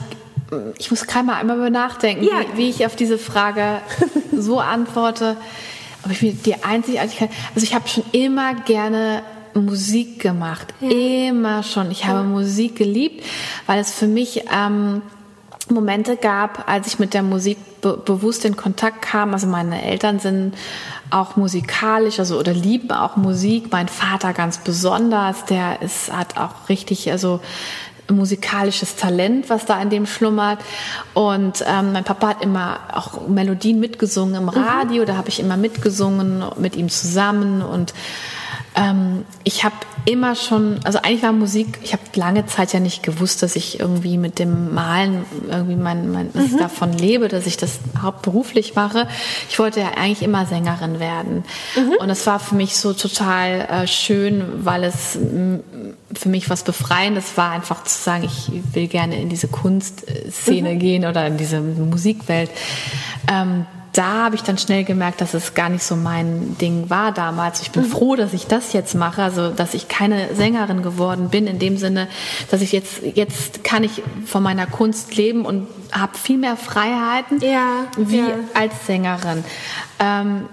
[0.79, 2.41] ich muss gerade mal einmal über nachdenken, Ja.
[2.55, 3.81] wie, wie ich auf diese Frage
[4.33, 5.37] so antworte.
[6.03, 9.23] Aber ich bin die Einzigartigkeit, also ich habe schon immer gerne
[9.55, 11.91] Musik gemacht, immer schon.
[11.91, 13.25] Ich habe Musik geliebt,
[13.67, 15.03] weil es für mich ähm,
[15.69, 19.33] Momente gab, als ich mit der Musik be bewusst in Kontakt kam.
[19.33, 20.55] Also meine Eltern sind
[21.11, 23.71] auch musikalisch, also oder lieben auch Musik.
[23.71, 27.41] Mein Vater ganz besonders, der ist hat auch richtig, also
[28.11, 30.59] musikalisches Talent, was da in dem schlummert.
[31.15, 35.57] Und ähm, mein Papa hat immer auch Melodien mitgesungen im Radio, da habe ich immer
[35.57, 37.95] mitgesungen mit ihm zusammen und
[38.75, 43.03] ähm, ich habe immer schon, also eigentlich war Musik, ich habe lange Zeit ja nicht
[43.03, 47.57] gewusst, dass ich irgendwie mit dem Malen irgendwie mein, mein ich davon lebe, dass ich
[47.57, 49.07] das hauptberuflich mache.
[49.49, 51.45] Ich wollte ja eigentlich immer Sängerin werden.
[52.01, 55.19] Und es war für mich so total äh, schön, weil es
[56.15, 61.05] für mich was Befreiendes war, einfach zu sagen, ich will gerne in diese Kunstszene gehen
[61.05, 62.51] oder in diese Musikwelt.
[63.31, 67.12] Ähm, da habe ich dann schnell gemerkt, dass es gar nicht so mein Ding war
[67.12, 67.61] damals.
[67.61, 71.46] Ich bin froh, dass ich das jetzt mache, also dass ich keine Sängerin geworden bin
[71.46, 72.09] in dem Sinne,
[72.50, 77.40] dass ich jetzt jetzt kann ich von meiner Kunst leben und habe viel mehr Freiheiten
[77.40, 78.26] Ja, wie ja.
[78.55, 79.44] als Sängerin.
[79.98, 80.46] Ähm,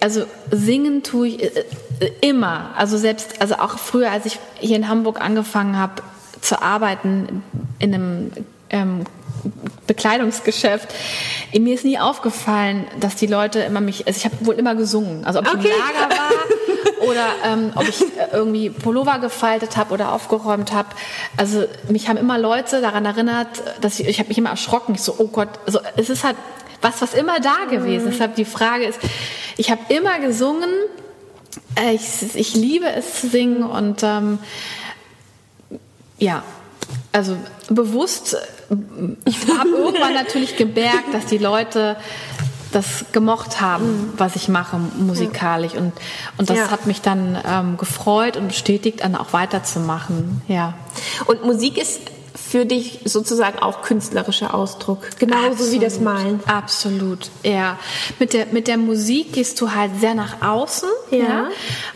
[0.00, 1.64] also singen tue ich äh,
[2.00, 6.02] äh, immer, also selbst also auch früher, als ich hier in Hamburg angefangen habe
[6.40, 7.42] zu arbeiten
[7.78, 8.30] in einem
[8.70, 9.04] ähm,
[9.86, 10.88] Bekleidungsgeschäft.
[11.58, 15.24] Mir ist nie aufgefallen, dass die Leute immer mich, also ich habe wohl immer gesungen.
[15.24, 15.68] Also ob ich Okay.
[15.68, 20.88] im Lager war oder ähm, ob ich äh, irgendwie Pullover gefaltet habe oder aufgeräumt habe.
[21.36, 23.48] Also mich haben immer Leute daran erinnert,
[23.80, 24.94] dass ich, ich habe mich immer erschrocken.
[24.94, 26.36] Ich so, oh Gott, also es ist halt
[26.82, 28.06] was, was immer da gewesen.
[28.06, 28.10] Mhm.
[28.12, 29.00] Deshalb die Frage ist,
[29.56, 30.70] ich habe immer gesungen.
[31.74, 34.38] Äh, Ich, ich liebe es zu singen und ähm,
[36.18, 36.42] ja,
[37.12, 37.36] also
[37.68, 38.36] bewusst,
[39.24, 41.96] ich habe irgendwann natürlich gemerkt, dass die Leute
[42.72, 45.92] das gemocht haben, was ich mache musikalisch und,
[46.38, 46.70] und das Ja.
[46.70, 50.42] hat mich dann ähm, gefreut und bestätigt, dann auch weiterzumachen.
[50.46, 50.74] Ja.
[51.26, 52.00] Und Musik ist
[52.34, 56.40] für dich sozusagen auch künstlerischer Ausdruck, genauso wie das Absolut, Malen.
[56.46, 57.78] Absolut, ja.
[58.18, 60.88] Mit der, mit der Musik gehst du halt sehr nach außen.
[61.10, 61.18] Ja.
[61.18, 61.48] Ja.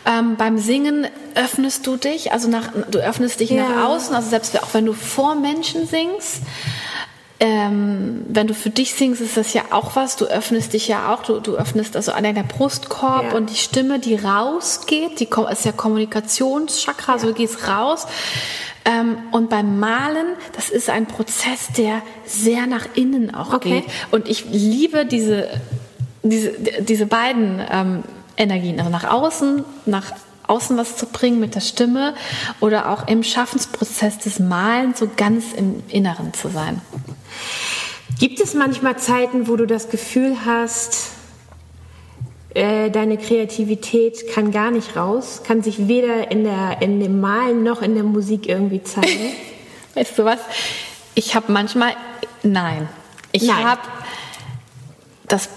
[0.06, 3.68] Ähm, beim Singen öffnest du dich, also nach, du öffnest dich Ja.
[3.68, 6.42] nach außen, also selbst auch wenn du vor Menschen singst.
[7.40, 10.16] Ähm, wenn du für dich singst, ist das ja auch was.
[10.16, 11.22] Du öffnest dich ja auch.
[11.24, 13.36] Du, du öffnest also an deiner Brustkorb Ja.
[13.36, 18.06] und die Stimme, die rausgeht, die ist ja Kommunikationschakra, also du gehst raus.
[18.84, 23.80] Ähm, und beim Malen, das ist ein Prozess, der sehr nach innen auch Okay.
[23.80, 23.90] geht.
[24.10, 25.48] Und ich liebe diese,
[26.22, 28.04] diese, diese beiden ähm,
[28.36, 30.12] Energien, also nach außen, nach
[30.46, 32.14] außen was zu bringen mit der Stimme
[32.60, 36.82] oder auch im Schaffensprozess des Malens so ganz im Inneren zu sein.
[38.18, 41.13] Gibt es manchmal Zeiten, wo du das Gefühl hast,
[42.54, 47.64] äh, deine Kreativität kann gar nicht raus, kann sich weder in, der, in dem Malen
[47.64, 49.34] noch in der Musik irgendwie zeigen?
[49.94, 50.38] Weißt du was?
[51.14, 51.94] Ich habe manchmal,
[52.42, 52.88] nein.
[53.32, 53.80] Ich habe
[55.26, 55.48] das,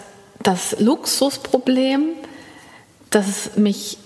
[0.42, 2.10] das Luxusproblem,
[3.12, 4.00] dass es mich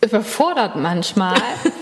[0.00, 1.36] überfordert manchmal,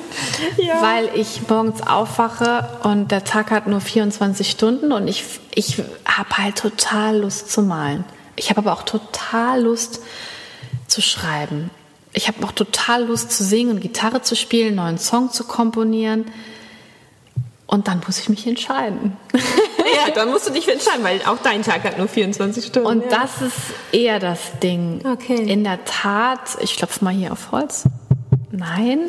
[0.59, 0.82] ja.
[0.82, 6.37] weil ich morgens aufwache und der Tag hat nur 24 Stunden und ich, ich habe
[6.37, 8.04] halt total Lust zu malen.
[8.37, 10.01] Ich habe aber auch total Lust
[10.87, 11.70] zu schreiben.
[12.12, 15.44] Ich habe auch total Lust zu singen und Gitarre zu spielen, einen neuen Song zu
[15.44, 16.27] komponieren.
[17.66, 19.16] Und dann muss ich mich entscheiden.
[19.94, 22.88] Ja, dann musst du dich entscheiden, weil auch dein Tag hat nur 24 Stunden.
[22.88, 23.20] Und ja.
[23.20, 23.57] das ist
[23.92, 25.01] eher das Ding.
[25.07, 25.37] Okay.
[25.37, 27.85] In der Tat, ich klopfe mal hier auf Holz.
[28.51, 29.01] Nein,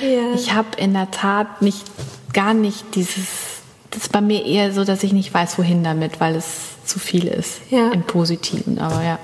[0.00, 0.32] ja.
[0.34, 1.84] ich habe in der Tat nicht,
[2.32, 3.26] gar nicht dieses,
[3.90, 6.98] das ist bei mir eher so, dass ich nicht weiß, wohin damit, weil es zu
[6.98, 7.90] viel ist ja.
[7.92, 9.18] im Positiven, aber ja.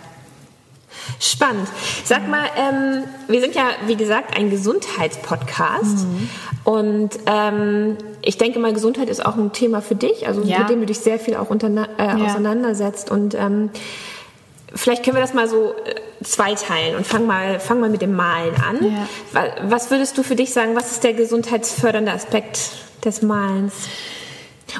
[1.21, 1.69] Spannend.
[2.05, 6.07] Sag mal, ähm, wir sind ja, wie gesagt, ein Gesundheitspodcast.
[6.07, 6.29] Mhm.
[6.65, 10.61] Und ähm, ich denke mal, Gesundheit ist auch ein Thema für dich, also ja.
[10.61, 11.59] mit dem du dich sehr viel auch äh,
[11.99, 12.17] ja.
[12.17, 13.11] auseinandersetzt.
[13.11, 13.71] Und ähm,
[14.75, 18.15] vielleicht können wir das mal so äh, zweiteilen und fang mal, fang mal mit dem
[18.15, 19.09] Malen an.
[19.33, 19.47] Ja.
[19.63, 22.59] Was würdest du für dich sagen, was ist der gesundheitsfördernde Aspekt
[23.05, 23.75] des Malens?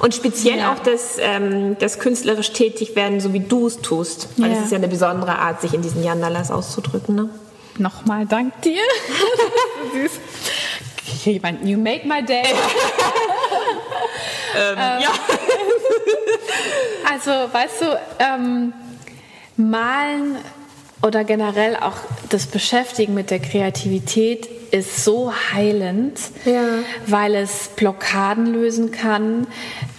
[0.01, 0.73] Und speziell ja.
[0.73, 4.29] auch das, ähm, das künstlerisch tätig werden, so wie du es tust.
[4.37, 7.15] Weil es ist ja eine besondere Art, sich in diesen Yandalas auszudrücken.
[7.15, 7.29] Ne?
[7.79, 8.83] Nochmal dank dir.
[9.93, 10.13] Süß.
[11.65, 12.43] You make my day.
[14.57, 15.11] ähm, ähm, ja.
[17.11, 18.73] also, weißt du, ähm,
[19.57, 20.37] malen
[21.03, 21.97] oder generell auch
[22.29, 26.65] das Beschäftigen mit der Kreativität ist so heilend, ja.
[27.07, 29.47] weil es Blockaden lösen kann.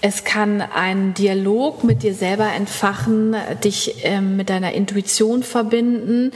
[0.02, 6.32] Es kann einen Dialog mit dir selber entfachen, dich ähm, mit deiner Intuition verbinden.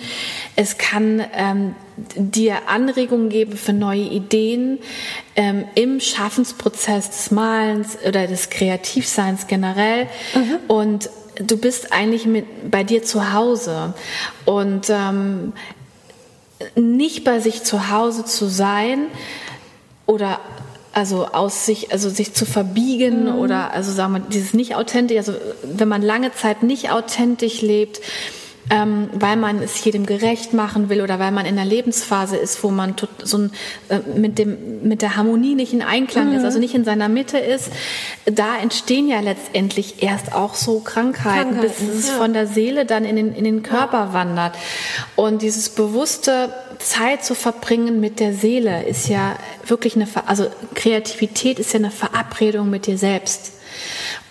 [0.56, 1.76] Es kann ähm,
[2.15, 4.80] dir Anregungen geben für neue Ideen
[5.36, 10.08] ähm, im Schaffensprozess des Malens oder des Kreativseins generell.
[10.34, 10.60] Mhm.
[10.67, 13.93] Und du bist eigentlich mit, bei dir zu Hause.
[14.46, 15.54] Und ähm,
[16.76, 19.08] nicht bei sich zu Hause zu sein
[20.06, 20.39] oder
[20.93, 23.39] also aus sich, also sich zu verbiegen mhm.
[23.39, 27.99] oder also sagen wir dieses nicht authentisch, also wenn man lange Zeit nicht authentisch lebt,
[28.69, 32.63] ähm, weil man es jedem gerecht machen will oder weil man in einer Lebensphase ist,
[32.63, 33.52] wo man so ein,
[33.89, 36.38] äh, mit, dem, mit der Harmonie nicht in Einklang mhm.
[36.38, 37.71] ist, also nicht in seiner Mitte ist,
[38.26, 42.13] da entstehen ja letztendlich erst auch so Krankheiten, Krankheiten bis es ja.
[42.15, 44.13] von der Seele dann in den, in den Körper ja.
[44.13, 44.56] wandert.
[45.15, 49.36] Und dieses bewusste Zeit zu verbringen mit der Seele ist ja
[49.67, 53.54] wirklich eine, also Kreativität ist ja eine Verabredung mit dir selbst.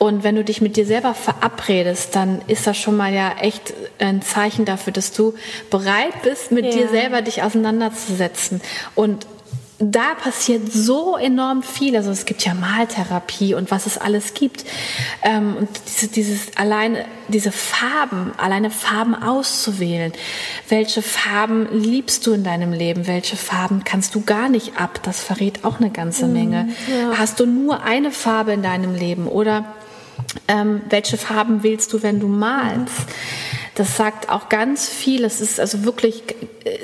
[0.02, 3.72] Und wenn du dich mit dir selber verabredest, dann ist das schon mal ja echt
[4.00, 5.34] ein Zeichen dafür, dass du
[5.70, 6.72] bereit bist, mit ja.
[6.72, 8.60] dir selber dich auseinanderzusetzen.
[8.96, 9.28] Und
[9.78, 11.96] da passiert so enorm viel.
[11.96, 14.64] Also es gibt ja Maltherapie und was es alles gibt.
[15.22, 20.12] Ähm, und diese, dieses alleine, diese Farben, alleine Farben auszuwählen.
[20.68, 23.06] Welche Farben liebst du in deinem Leben?
[23.06, 24.98] Welche Farben kannst du gar nicht ab?
[25.04, 26.68] Das verrät auch eine ganze mhm, Menge.
[26.88, 27.18] Ja.
[27.18, 29.64] Hast du nur eine Farbe in deinem Leben oder
[30.48, 32.94] ähm, welche Farben wählst du, wenn du malst?
[33.74, 35.24] Das sagt auch ganz viel.
[35.24, 36.22] Es ist also wirklich,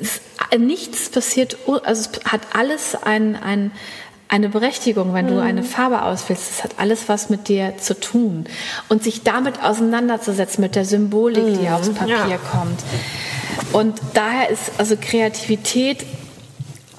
[0.00, 0.20] es,
[0.58, 3.72] nichts passiert, also es hat alles ein, ein,
[4.28, 5.40] eine Berechtigung, wenn du mhm.
[5.40, 6.50] eine Farbe auswählst.
[6.50, 8.46] Das hat alles was mit dir zu tun.
[8.88, 11.72] Und sich damit auseinanderzusetzen, mit der Symbolik, die mhm.
[11.72, 12.38] aufs Papier ja.
[12.38, 12.80] kommt.
[13.72, 16.06] Und daher ist also Kreativität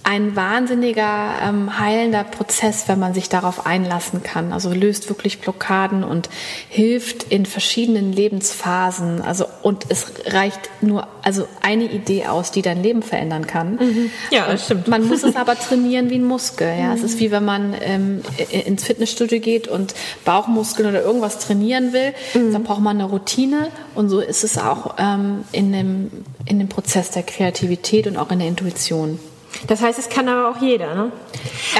[0.10, 4.52] ein wahnsinniger ähm, heilender Prozess, wenn man sich darauf einlassen kann.
[4.54, 6.30] Also löst wirklich Blockaden und
[6.68, 9.22] hilft in verschiedenen Lebensphasen.
[9.22, 13.76] Also und es reicht nur also eine Idee aus, die dein Leben verändern kann.
[13.76, 14.10] Mhm.
[14.32, 14.88] Ja, das stimmt.
[14.88, 16.68] Man muss es aber trainieren wie ein Muskel.
[16.68, 16.94] Ja, mhm.
[16.94, 18.24] es ist wie wenn man ähm,
[18.66, 19.94] ins Fitnessstudio geht und
[20.26, 22.16] Bauchmuskeln oder irgendwas trainieren will.
[22.34, 22.52] Mhm.
[22.52, 26.10] Dann braucht man eine Routine und so ist es auch ähm, in dem
[26.46, 29.20] in dem Prozess der Kreativität und auch in der Intuition.
[29.68, 31.12] Das heißt, es kann aber auch jeder, ne?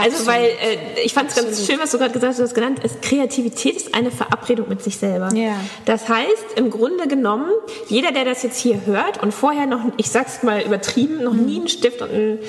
[0.02, 2.54] Also, weil äh, ich fand es ganz schön, was du gerade gesagt hast, du hast
[2.54, 5.34] genannt, es, Kreativität ist eine Verabredung mit sich selber.
[5.34, 5.56] Ja.
[5.86, 7.50] Das heißt, im Grunde genommen,
[7.88, 11.46] jeder, der das jetzt hier hört und vorher noch, ich sag's mal übertrieben, noch mhm.
[11.46, 12.40] nie einen Stift und, ein,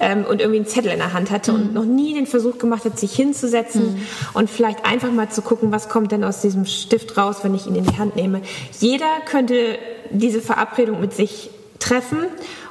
[0.00, 1.58] ähm, und irgendwie einen Zettel in der Hand hatte mhm.
[1.58, 4.06] und noch nie den Versuch gemacht hat, sich hinzusetzen mhm.
[4.34, 7.66] und vielleicht einfach mal zu gucken, was kommt denn aus diesem Stift raus, wenn ich
[7.66, 8.42] ihn in die Hand nehme.
[8.78, 9.78] Jeder könnte
[10.10, 12.18] diese Verabredung mit sich treffen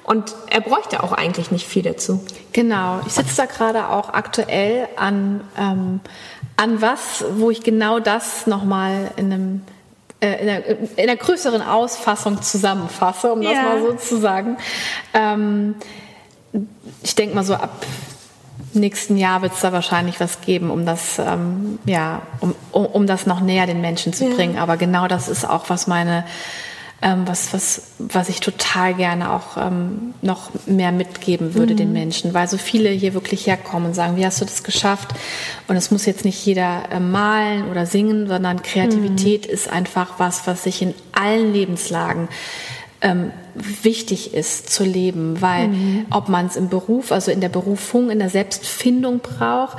[0.09, 2.25] und er bräuchte auch eigentlich nicht viel dazu.
[2.51, 2.99] Genau.
[3.05, 5.99] Ich sitze da gerade auch aktuell an, ähm,
[6.57, 9.61] an was, wo ich genau das nochmal in einem
[10.19, 14.57] äh, in einer, in einer größeren Ausfassung zusammenfasse, um das mal so zu sagen.
[15.13, 15.75] Ähm,
[17.03, 17.85] ich denke mal so ab
[18.73, 23.07] nächsten Jahr wird es da wahrscheinlich was geben, um das, ähm, ja, um, um, um,
[23.07, 24.35] das noch näher den Menschen zu ja.
[24.35, 24.57] bringen.
[24.57, 26.25] Aber genau das ist auch, was meine,
[27.01, 31.77] ähm, was, was, was ich total gerne auch ähm, noch mehr mitgeben würde mhm.
[31.77, 35.13] den Menschen, weil so viele hier wirklich herkommen und sagen, wie hast du das geschafft?
[35.67, 39.53] Und es muss jetzt nicht jeder äh, malen oder singen, sondern Kreativität mhm.
[39.53, 42.27] ist einfach was, was sich in allen Lebenslagen
[43.01, 46.05] ähm, wichtig ist zu leben, weil mhm.
[46.11, 49.77] ob man es im Beruf, also in der Berufung, in der Selbstfindung braucht,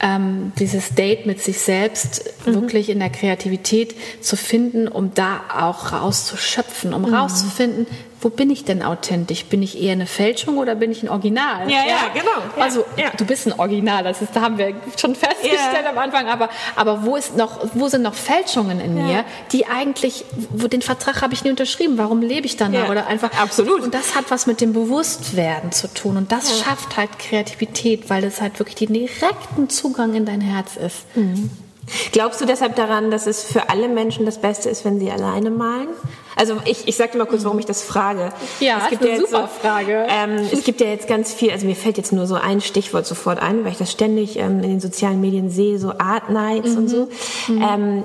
[0.00, 2.54] ähm, dieses Date mit sich selbst mhm.
[2.54, 7.14] wirklich in der Kreativität zu finden, um da auch rauszuschöpfen, um mhm.
[7.14, 7.86] rauszufinden,
[8.20, 9.46] wo bin ich denn authentisch?
[9.46, 11.70] Bin ich eher eine Fälschung oder bin ich ein Original?
[11.70, 12.62] Ja, ja, ja genau.
[12.62, 13.10] Also ja.
[13.16, 17.04] du bist ein Original, das ist, da haben wir schon festgestellt am Anfang, aber, aber
[17.04, 21.32] wo, ist noch, wo sind noch Fälschungen in mir, die eigentlich, wo den Vertrag habe
[21.32, 22.90] ich nie unterschrieben, warum lebe ich dann da?
[22.90, 23.82] Oder einfach, Absolut.
[23.82, 28.24] Und das hat was mit dem Bewusstwerden zu tun und das schafft halt Kreativität, weil
[28.24, 31.04] es halt wirklich den direkten Zugang in dein Herz ist.
[31.16, 31.50] Mhm.
[32.12, 35.50] Glaubst du deshalb daran, dass es für alle Menschen das Beste ist, wenn sie alleine
[35.50, 35.88] malen?
[36.36, 38.32] Also ich, ich sag dir mal kurz, warum ich das frage.
[38.60, 40.06] Ja, es gibt ist eine ja super so, Frage.
[40.08, 43.06] Ähm, es gibt ja jetzt ganz viel, also mir fällt jetzt nur so ein Stichwort
[43.06, 46.70] sofort ein, weil ich das ständig ähm, in den sozialen Medien sehe, so Art Nights
[46.70, 46.78] mhm.
[46.78, 47.08] und so.
[47.48, 47.62] Mhm.
[47.62, 48.04] Ähm,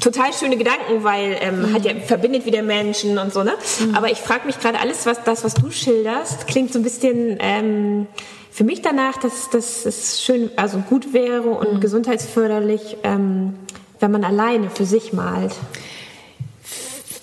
[0.00, 1.74] total schöne Gedanken, weil ähm, mhm.
[1.74, 3.54] hat ja, verbindet wieder Menschen und so, ne?
[3.80, 3.94] Mhm.
[3.94, 7.38] Aber ich frage mich gerade, alles, was das, was du schilderst, klingt so ein bisschen
[7.40, 8.06] ähm,
[8.54, 11.80] für mich danach, dass, dass es schön, also gut wäre und mhm.
[11.80, 13.54] gesundheitsförderlich, ähm,
[13.98, 15.52] wenn man alleine für sich malt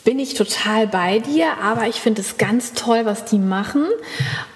[0.04, 3.86] bin ich total bei dir, aber ich finde es ganz toll, was die machen.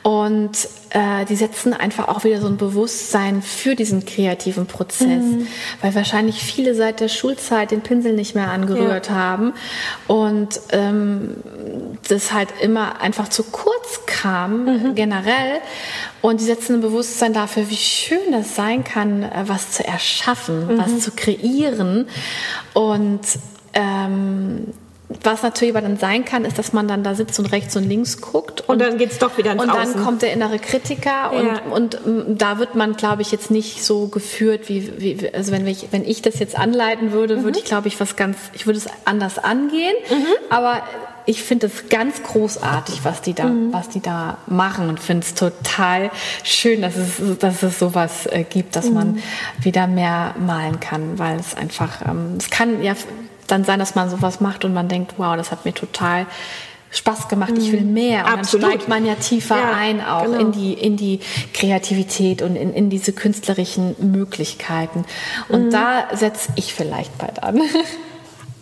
[0.01, 5.47] Und äh, die setzen einfach auch wieder so ein Bewusstsein für diesen kreativen Prozess, mhm.
[5.81, 9.15] weil wahrscheinlich viele seit der Schulzeit den Pinsel nicht mehr angerührt ja.
[9.15, 9.53] haben
[10.07, 11.37] und ähm,
[12.07, 14.95] das halt immer einfach zu kurz kam mhm.
[14.95, 15.59] generell.
[16.21, 20.67] Und die setzen ein Bewusstsein dafür, wie schön das sein kann, äh, was zu erschaffen,
[20.67, 20.77] mhm.
[20.77, 22.07] was zu kreieren.
[22.73, 23.21] Und
[23.73, 24.73] ähm,
[25.23, 27.83] was natürlich aber dann sein kann, ist, dass man dann da sitzt und rechts und
[27.83, 28.61] links guckt.
[28.61, 29.93] Und, und dann geht's doch wieder ins Und Außen.
[29.93, 31.61] dann kommt der innere Kritiker und, ja.
[31.69, 35.67] und, und da wird man, glaube ich, jetzt nicht so geführt, wie, wie also wenn
[35.67, 37.43] ich, wenn ich das jetzt anleiten würde, mhm.
[37.43, 39.95] würde ich, glaube ich, was ganz, ich würde es anders angehen.
[40.09, 40.25] Mhm.
[40.49, 40.81] Aber
[41.27, 43.73] ich finde es ganz großartig, was die da, mhm.
[43.73, 46.11] was die da machen und finde es total
[46.43, 49.23] schön, dass es, dass es sowas äh, gibt, dass man mhm.
[49.59, 52.93] wieder mehr malen kann, weil es einfach, ähm, es kann ja
[53.47, 56.25] dann sein, dass man sowas macht und man denkt, wow, das hat mir total
[56.91, 57.93] Spaß gemacht, ich will mhm.
[57.93, 58.25] mehr.
[58.25, 58.63] Und Absolut.
[58.63, 60.39] dann steigt man ja tiefer ja, ein auch genau.
[60.39, 61.19] in, die, in die
[61.53, 65.05] Kreativität und in, in diese künstlerischen Möglichkeiten.
[65.49, 65.71] Und mhm.
[65.71, 67.61] da setze ich vielleicht bald an.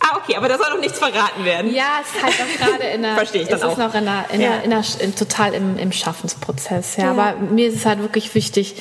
[0.00, 1.72] Ah, okay, aber da soll noch nichts verraten werden.
[1.72, 3.72] Ja, es ist halt auch gerade in der, Verstehe ich dann es auch.
[3.72, 4.56] ist noch in der, in ja.
[4.58, 6.96] in der, in, total im, im Schaffensprozess.
[6.96, 7.04] Ja.
[7.04, 7.10] ja.
[7.12, 8.74] Aber mir ist es halt wirklich wichtig,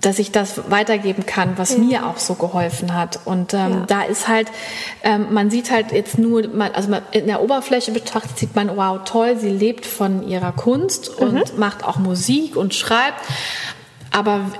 [0.00, 1.78] dass ich das weitergeben kann, was ja.
[1.78, 3.20] mir auch so geholfen hat.
[3.24, 3.84] Und ähm, ja.
[3.86, 4.48] da ist halt,
[5.04, 8.76] ähm, man sieht halt jetzt nur, man, also man, in der Oberfläche betrachtet sieht man,
[8.76, 11.26] wow, toll, sie lebt von ihrer Kunst mhm.
[11.26, 13.20] und macht auch Musik und schreibt.
[14.10, 14.50] Aber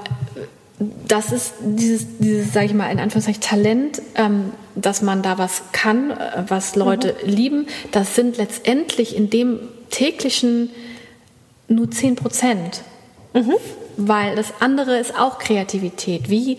[1.09, 5.63] das ist dieses, dieses sage ich mal, in Anführungszeichen Talent, ähm, dass man da was
[5.73, 7.31] kann, äh, was Leute mhm.
[7.31, 7.67] lieben.
[7.91, 9.59] Das sind letztendlich in dem
[9.91, 10.71] täglichen
[11.67, 12.83] nur 10 Prozent.
[13.35, 13.55] Mhm
[13.97, 16.29] weil das andere ist auch Kreativität.
[16.31, 16.59] Wie,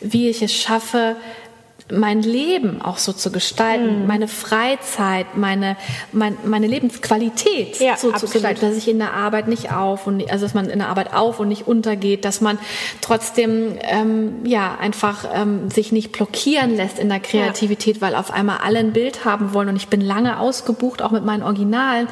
[0.00, 1.16] wie ich es schaffe,
[1.92, 4.06] mein Leben auch so zu gestalten, mhm.
[4.06, 5.76] meine Freizeit, meine,
[6.12, 8.18] mein, meine Lebensqualität ja, so absolut.
[8.18, 10.88] zu gestalten, dass ich in der Arbeit nicht auf und also dass man in der
[10.88, 12.58] Arbeit auf und nicht untergeht, dass man
[13.00, 18.02] trotzdem ähm, ja einfach ähm, sich nicht blockieren lässt in der Kreativität, ja.
[18.02, 21.24] weil auf einmal alle ein Bild haben wollen und ich bin lange ausgebucht, auch mit
[21.24, 22.08] meinen Originalen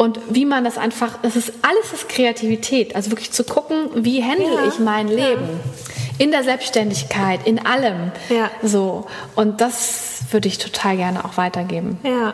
[0.00, 2.96] und wie man das einfach, das ist alles ist Kreativität.
[2.96, 4.66] Also wirklich zu gucken, wie handle ja.
[4.66, 6.14] ich mein Leben ja.
[6.16, 8.10] in der Selbstständigkeit, in allem.
[8.30, 8.50] Ja.
[8.62, 9.04] So.
[9.34, 11.98] Und das würde ich total gerne auch weitergeben.
[12.02, 12.32] Ja.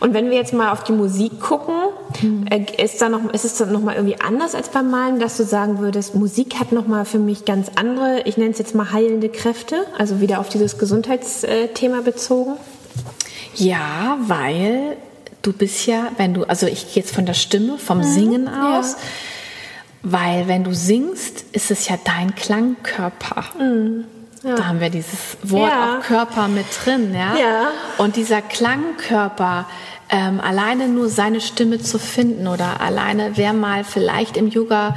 [0.00, 1.76] Und wenn wir jetzt mal auf die Musik gucken,
[2.20, 2.48] mhm.
[2.78, 5.78] ist, da noch, ist es dann nochmal irgendwie anders als beim Malen, dass du sagen
[5.78, 9.86] würdest, Musik hat nochmal für mich ganz andere, ich nenne es jetzt mal heilende Kräfte,
[9.98, 12.54] also wieder auf dieses Gesundheitsthema bezogen?
[13.54, 14.96] Ja, weil
[15.42, 18.04] du bist ja, wenn du, also ich gehe jetzt von der Stimme, vom mhm.
[18.04, 18.98] Singen aus, ja.
[20.02, 23.44] weil wenn du singst, ist es ja dein Klangkörper.
[23.58, 24.04] Mhm.
[24.42, 24.54] Ja.
[24.54, 25.98] Da haben wir dieses Wort ja.
[25.98, 27.36] auch Körper mit drin, ja.
[27.36, 27.68] ja.
[27.98, 29.66] Und dieser Klangkörper,
[30.08, 34.96] ähm, alleine nur seine Stimme zu finden oder alleine, wer mal vielleicht im Yoga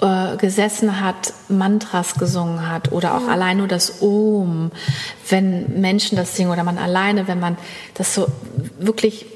[0.00, 3.28] äh, gesessen hat, Mantras gesungen hat oder auch ja.
[3.28, 4.72] allein nur das Om,
[5.28, 7.56] wenn Menschen das singen oder man alleine, wenn man
[7.94, 8.26] das so
[8.78, 9.26] wirklich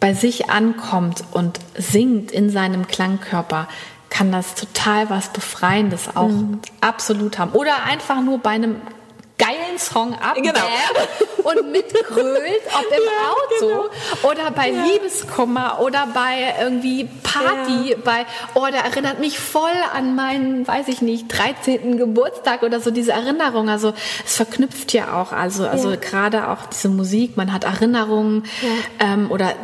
[0.00, 3.68] bei sich ankommt und singt in seinem Klangkörper,
[4.10, 6.60] kann das total was Befreiendes auch mhm.
[6.80, 7.52] absolut haben.
[7.52, 8.76] Oder einfach nur bei einem
[9.38, 10.60] geilen Song ab genau.
[11.44, 14.30] und mitgrölt, ob im ja, Auto genau.
[14.30, 14.84] oder bei ja.
[14.84, 17.96] Liebeskummer oder bei irgendwie Party, ja.
[18.04, 21.96] bei, oh, der erinnert mich voll an meinen, weiß ich nicht, 13.
[21.96, 23.68] Geburtstag oder so, diese Erinnerung.
[23.68, 23.94] Also
[24.26, 28.44] es verknüpft ja auch, also, also gerade auch diese Musik, man hat Erinnerungen
[28.98, 29.54] ähm, oder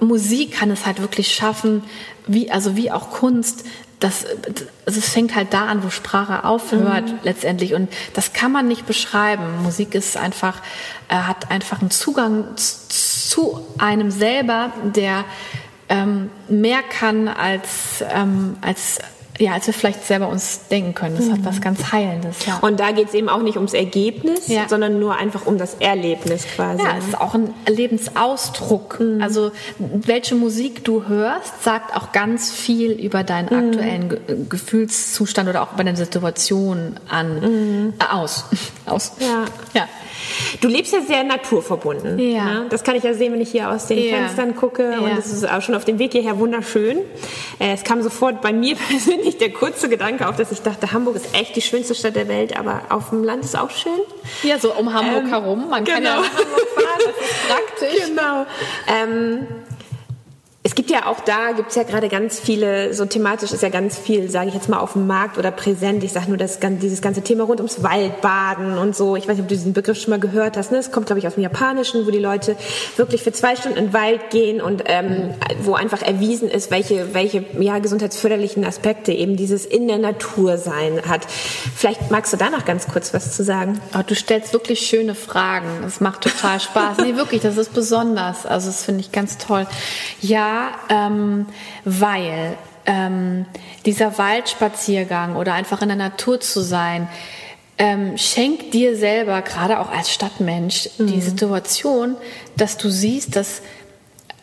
[0.00, 1.82] Musik kann es halt wirklich schaffen,
[2.26, 3.64] wie, also wie auch Kunst,
[4.00, 4.26] das,
[4.86, 7.18] also es fängt halt da an, wo Sprache aufhört mhm.
[7.22, 7.74] letztendlich.
[7.74, 9.62] Und das kann man nicht beschreiben.
[9.62, 10.60] Musik ist einfach,
[11.08, 15.24] äh, hat einfach einen Zugang zu einem selber, der
[15.88, 18.98] ähm, mehr kann als, ähm, als
[19.38, 21.16] ja, als wir vielleicht selber uns denken können.
[21.16, 21.32] Das mhm.
[21.32, 22.46] hat was ganz Heilendes.
[22.46, 22.58] Ja.
[22.58, 24.68] Und da geht es eben auch nicht ums Ergebnis, ja.
[24.68, 26.82] sondern nur einfach um das Erlebnis quasi.
[26.82, 29.00] Ja, es ist auch ein Lebensausdruck.
[29.00, 29.22] Mhm.
[29.22, 33.70] Also welche Musik du hörst, sagt auch ganz viel über deinen mhm.
[33.70, 37.94] aktuellen Gefühlszustand oder auch über deine Situation an mhm.
[37.98, 38.44] äh, aus.
[38.86, 39.12] aus.
[39.18, 39.46] Ja.
[39.74, 39.88] ja.
[40.60, 42.18] Du lebst ja sehr naturverbunden.
[42.18, 42.44] Ja.
[42.44, 42.66] Ne?
[42.70, 44.16] Das kann ich ja sehen, wenn ich hier aus den ja.
[44.16, 44.90] Fenstern gucke.
[44.90, 44.98] Ja.
[44.98, 46.98] Und es ist auch schon auf dem Weg hierher wunderschön.
[47.58, 51.16] Äh, es kam sofort bei mir persönlich der kurze Gedanke auf, dass ich dachte, Hamburg
[51.16, 53.92] ist echt die schönste Stadt der Welt, aber auf dem Land ist auch schön.
[54.42, 55.68] Ja, so um Hamburg ähm, herum.
[55.70, 55.96] Man genau.
[55.96, 58.08] kann ja nach Hamburg fahren, das ist praktisch.
[58.08, 58.46] Genau.
[58.86, 59.46] Ähm,
[60.74, 63.68] es gibt ja auch da, gibt es ja gerade ganz viele, so thematisch ist ja
[63.68, 66.02] ganz viel, sage ich jetzt mal, auf dem Markt oder präsent.
[66.02, 69.14] Ich sage nur das, dieses ganze Thema rund ums Waldbaden und so.
[69.14, 70.72] Ich weiß nicht, ob du diesen Begriff schon mal gehört hast.
[70.72, 70.78] Ne?
[70.78, 72.56] Es kommt, glaube ich, aus dem Japanischen, wo die Leute
[72.96, 77.14] wirklich für zwei Stunden in den Wald gehen und ähm, wo einfach erwiesen ist, welche,
[77.14, 81.24] welche ja, gesundheitsförderlichen Aspekte eben dieses in der Natur sein hat.
[81.76, 83.80] Vielleicht magst du da noch ganz kurz was zu sagen.
[83.96, 85.84] Oh, du stellst wirklich schöne Fragen.
[85.86, 86.98] Es macht total Spaß.
[86.98, 88.44] nee, wirklich, das ist besonders.
[88.44, 89.68] Also das finde ich ganz toll.
[90.20, 91.46] Ja, ähm,
[91.84, 92.56] weil
[92.86, 93.46] ähm,
[93.86, 97.08] dieser Waldspaziergang oder einfach in der Natur zu sein,
[97.76, 101.06] ähm, schenkt dir selber, gerade auch als Stadtmensch, mhm.
[101.08, 102.16] die Situation,
[102.56, 103.62] dass du siehst, dass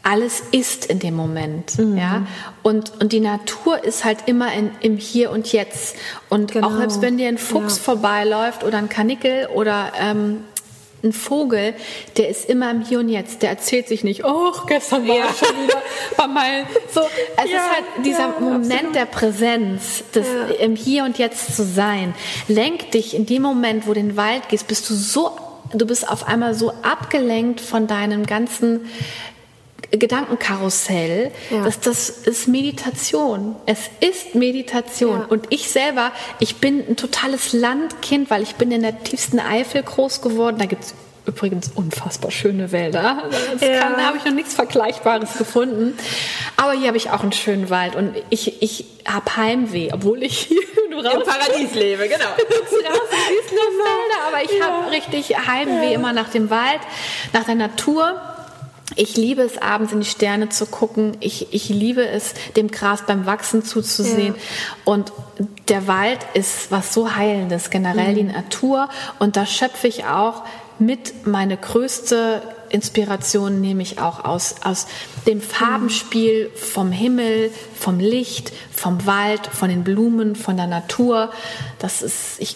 [0.04, 1.98] alles ist in dem Moment, mhm.
[1.98, 2.26] ja.
[2.64, 5.96] Und, und die Natur ist halt immer in, im Hier und Jetzt.
[6.30, 6.68] Und genau.
[6.68, 7.84] auch selbst wenn dir ein Fuchs ja.
[7.84, 10.44] vorbeiläuft oder ein Kanickel oder ähm,
[11.04, 11.74] ein Vogel,
[12.18, 13.42] der ist immer im Hier und Jetzt.
[13.42, 15.26] Der erzählt sich nicht, oh, gestern war ja.
[15.26, 15.82] ich schon wieder
[16.18, 16.68] bei meinen.
[16.94, 18.96] So, es ja, ist halt dieser ja, Moment absolut.
[18.96, 20.28] der Präsenz, des
[20.60, 22.14] im Hier und Jetzt zu sein.
[22.48, 25.32] Lenk dich in dem Moment, wo du in den Wald gehst, bist du so,
[25.74, 28.82] du bist auf einmal so abgelenkt von deinem ganzen
[29.92, 31.64] Gedankenkarussell, ja.
[31.64, 33.56] dass das ist Meditation.
[33.66, 35.20] Es ist Meditation.
[35.20, 35.26] Ja.
[35.26, 39.84] Und ich selber, ich bin ein totales Landkind, weil ich bin in der tiefsten Eifel
[39.84, 40.58] groß geworden.
[40.60, 40.94] Da gibt es
[41.26, 43.24] übrigens unfassbar schöne Wälder.
[43.60, 43.98] Da ja.
[43.98, 45.98] habe ich noch nichts Vergleichbares gefunden.
[46.58, 50.38] Aber hier habe ich auch einen schönen Wald und ich, ich habe Heimweh, obwohl ich
[50.40, 50.62] hier
[50.92, 52.26] im Paradies lebe, genau.
[52.26, 53.10] raus
[53.52, 56.82] nur Felder, aber ich habe richtig Heimweh immer nach dem Wald,
[57.34, 58.20] nach der Natur.
[58.96, 61.18] Ich liebe es, abends in die Sterne zu gucken.
[61.20, 64.36] Ich, ich liebe es, dem Gras beim Wachsen zuzusehen.
[64.36, 64.42] Ja.
[64.86, 65.12] Und
[65.70, 68.16] der Wald ist was so Heilendes, generell mhm.
[68.16, 68.90] die Natur.
[69.20, 70.44] Und da schöpfe ich auch
[70.80, 74.88] mit meine größte Inspiration nehme ich auch aus, aus
[75.28, 81.32] dem Farbenspiel vom Himmel, vom Licht, vom Wald, von den Blumen, von der Natur.
[81.80, 82.56] Das ist, ich,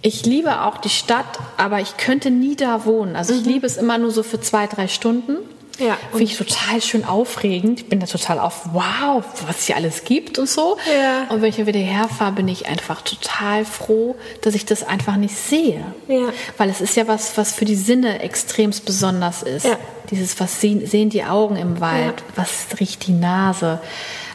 [0.00, 3.16] ich liebe auch die Stadt, aber ich könnte nie da wohnen.
[3.16, 3.48] Also ich mhm.
[3.48, 5.36] liebe es immer nur so für zwei, drei Stunden.
[5.78, 5.96] Ja.
[6.10, 7.80] Finde ich total schön aufregend.
[7.80, 10.76] Ich bin da total auf, wow, was hier alles gibt und so.
[10.86, 11.26] Ja.
[11.28, 15.36] Und wenn ich wieder herfahre, bin ich einfach total froh, dass ich das einfach nicht
[15.36, 15.84] sehe.
[16.08, 16.32] Ja.
[16.56, 19.66] Weil es ist ja was, was für die Sinne extremst besonders ist.
[19.66, 19.78] Ja.
[20.10, 22.24] Dieses, was sehen, sehen die Augen im Wald, ja.
[22.36, 23.80] was riecht die Nase.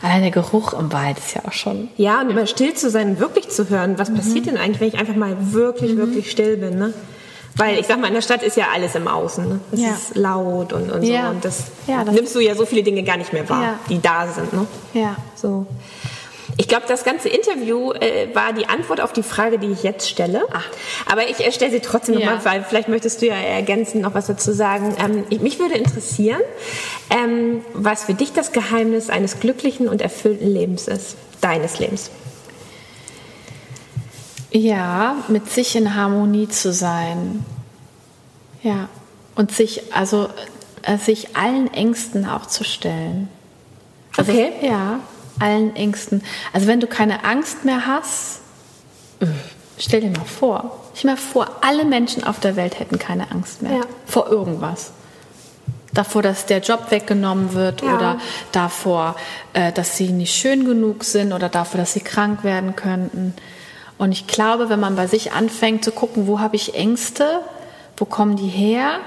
[0.01, 1.89] Allein der Geruch im Wald ist ja auch schon.
[1.97, 4.15] Ja, und immer still zu sein, wirklich zu hören, was mhm.
[4.15, 5.97] passiert denn eigentlich, wenn ich einfach mal wirklich, mhm.
[5.97, 6.77] wirklich still bin.
[6.77, 6.93] Ne?
[7.55, 9.47] Weil ich sag mal, in der Stadt ist ja alles im Außen.
[9.47, 9.59] Ne?
[9.71, 9.89] Es ja.
[9.89, 11.23] ist laut und, und ja.
[11.23, 11.29] so.
[11.29, 14.01] Und das, ja, das nimmst du ja so viele Dinge gar nicht mehr wahr, die
[14.01, 14.53] da sind.
[14.53, 14.65] Ne?
[14.93, 15.15] Ja.
[15.35, 15.65] So.
[16.57, 20.07] Ich glaube, das ganze Interview äh, war die Antwort auf die Frage, die ich jetzt
[20.07, 20.43] stelle.
[20.51, 20.65] Ach.
[21.09, 22.25] Aber ich äh, stelle sie trotzdem ja.
[22.25, 24.95] nochmal, weil vielleicht möchtest du ja ergänzend noch was dazu sagen.
[24.99, 26.41] Ähm, ich, mich würde interessieren,
[27.09, 32.11] ähm, was für dich das Geheimnis eines glücklichen und erfüllten Lebens ist, deines Lebens.
[34.53, 37.43] Ja, mit sich in Harmonie zu sein.
[38.61, 38.87] Ja.
[39.35, 40.29] Und sich, also
[40.83, 43.29] äh, sich allen Ängsten auch zu stellen.
[44.15, 44.51] Also, okay.
[44.61, 44.99] Ja,
[45.39, 46.23] allen Ängsten.
[46.53, 48.41] Also wenn du keine Angst mehr hast,
[49.79, 50.79] stell dir mal vor.
[50.95, 53.71] Ich mal vor, alle Menschen auf der Welt hätten keine Angst mehr.
[53.77, 53.81] Ja.
[54.05, 54.91] Vor irgendwas.
[55.95, 57.95] davor, dass der Job weggenommen wird Ja.
[57.95, 58.17] oder
[58.51, 59.15] davor,
[59.53, 63.35] äh, dass sie nicht schön genug sind oder davor, dass sie krank werden könnten.
[63.97, 67.41] Und ich glaube, wenn man bei sich anfängt zu gucken, wo habe ich Ängste,
[67.97, 68.99] wo kommen die her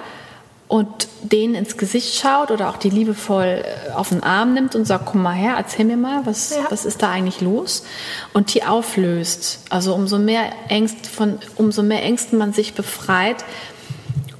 [0.69, 4.85] und denen ins Gesicht schaut oder auch die liebevoll äh, auf den Arm nimmt und
[4.85, 6.67] sagt, komm mal her, erzähl mir mal, was, Ja.
[6.71, 7.85] was ist da eigentlich los?
[8.33, 9.61] Und die auflöst.
[9.71, 13.45] Also umso mehr Ängste von, umso mehr Ängsten man sich befreit,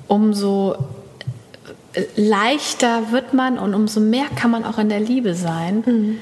[0.09, 0.77] umso
[1.93, 6.19] äh, leichter wird man und umso mehr kann man auch in der Liebe sein.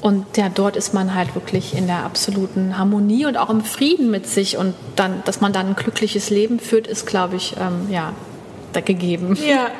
[0.00, 4.10] Und ja, dort ist man halt wirklich in der absoluten Harmonie und auch im Frieden
[4.10, 4.56] mit sich.
[4.56, 8.12] Und dann, dass man dann ein glückliches Leben führt, ist, glaube ich, ähm, ja,
[8.72, 9.36] gegeben.
[9.44, 9.70] Ja.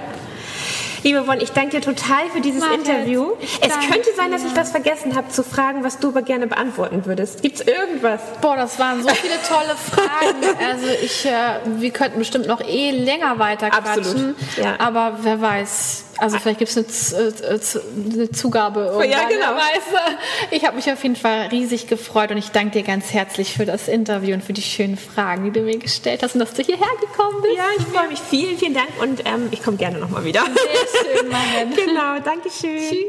[1.04, 3.32] Liebe Yvonne, ich danke dir total für dieses Marit, Interview.
[3.60, 7.06] Es könnte sein, dass ich was vergessen habe zu fragen, was du aber gerne beantworten
[7.06, 7.42] würdest.
[7.42, 8.20] Gibt es irgendwas?
[8.40, 10.08] Boah, das waren so viele tolle Fragen.
[10.68, 14.02] Also ich, äh, wir könnten bestimmt noch eh länger weiter quatschen.
[14.02, 14.74] Absolut, ja.
[14.78, 16.04] Aber wer weiß.
[16.20, 17.82] Also vielleicht gibt es eine, äh, Z-
[18.14, 19.10] eine Zugabe irgendwann.
[19.10, 19.52] Ja, genau.
[20.50, 23.64] Ich habe mich auf jeden Fall riesig gefreut und ich danke dir ganz herzlich für
[23.66, 26.62] das Interview und für die schönen Fragen, die du mir gestellt hast und dass du
[26.62, 27.56] hierher gekommen bist.
[27.56, 28.18] Ja, ich freue mich.
[28.20, 30.42] Vielen, vielen Dank und ähm, ich komme gerne nochmal wieder.
[30.42, 31.74] Sehr schön, Mann.
[31.74, 32.78] genau, danke schön.
[32.78, 33.08] Tschüss.